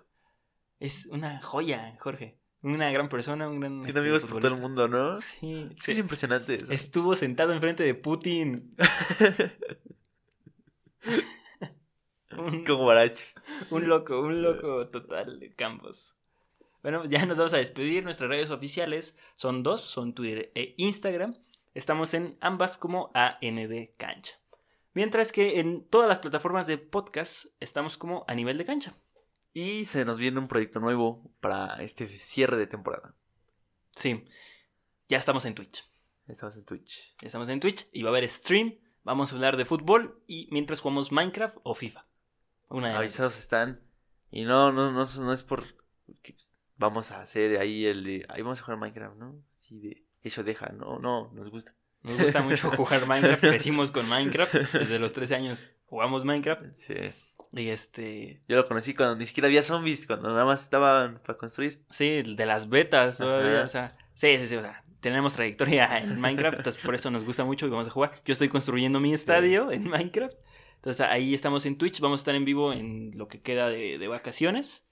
[0.79, 2.40] Es una joya, Jorge.
[2.63, 3.73] Una gran persona, un gran...
[3.77, 5.17] Tiene este, amigos por todo el mundo, ¿no?
[5.17, 6.73] Sí, Es que es impresionante eso.
[6.73, 8.75] Estuvo sentado enfrente de Putin.
[12.37, 13.35] un, Como Baraches.
[13.71, 16.17] un loco, un loco total, Campos.
[16.83, 18.05] Bueno, ya nos vamos a despedir.
[18.05, 21.37] Nuestras redes oficiales son dos, son Twitter e Instagram.
[21.75, 24.39] Estamos en ambas como AND Cancha.
[24.93, 28.95] Mientras que en todas las plataformas de podcast estamos como a nivel de cancha.
[29.53, 33.15] Y se nos viene un proyecto nuevo para este cierre de temporada.
[33.97, 34.25] Sí,
[35.09, 35.91] ya estamos en Twitch.
[36.29, 37.17] Estamos en Twitch.
[37.21, 38.79] Ya estamos en Twitch y va a haber stream.
[39.03, 42.07] Vamos a hablar de fútbol y mientras jugamos Minecraft o FIFA.
[42.69, 43.41] Una de Avisados dos.
[43.41, 43.81] están.
[44.31, 45.65] Y no, no, no, no es por.
[46.77, 48.27] Vamos a hacer ahí el de.
[48.29, 49.43] Ahí vamos a jugar Minecraft, ¿no?
[49.59, 50.07] Sí, de.
[50.23, 51.75] Eso deja, no, no, nos gusta.
[52.03, 53.41] Nos gusta mucho jugar Minecraft.
[53.41, 54.55] Crecimos con Minecraft.
[54.73, 56.63] Desde los 13 años jugamos Minecraft.
[56.77, 56.95] Sí.
[57.53, 58.43] Y este.
[58.49, 61.83] Yo lo conocí cuando ni siquiera había zombies, cuando nada más estaban para construir.
[61.91, 63.59] Sí, de las betas todavía.
[63.59, 63.65] Ajá.
[63.65, 64.57] O sea, sí, sí, sí.
[64.57, 66.59] O sea, tenemos trayectoria en Minecraft.
[66.59, 68.13] Entonces, por eso nos gusta mucho y vamos a jugar.
[68.25, 70.37] Yo estoy construyendo mi estadio en Minecraft.
[70.77, 72.01] Entonces, ahí estamos en Twitch.
[72.01, 74.87] Vamos a estar en vivo en lo que queda de, de vacaciones.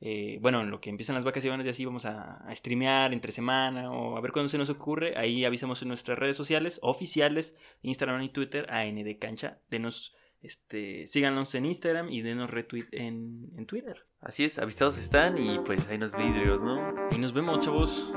[0.00, 3.32] Eh, bueno, en lo que empiezan las vacaciones y así vamos a, a streamear entre
[3.32, 5.16] semana o a ver cuándo se nos ocurre.
[5.16, 9.60] Ahí avisamos en nuestras redes sociales oficiales, Instagram y Twitter, AND Cancha.
[9.70, 14.06] Denos, este, síganos en Instagram y denos retweet en, en Twitter.
[14.20, 16.94] Así es, avisados están y pues ahí nos vidrios, ¿no?
[17.12, 18.12] Y nos vemos, chavos.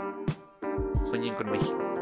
[1.10, 1.99] Sueñen con México.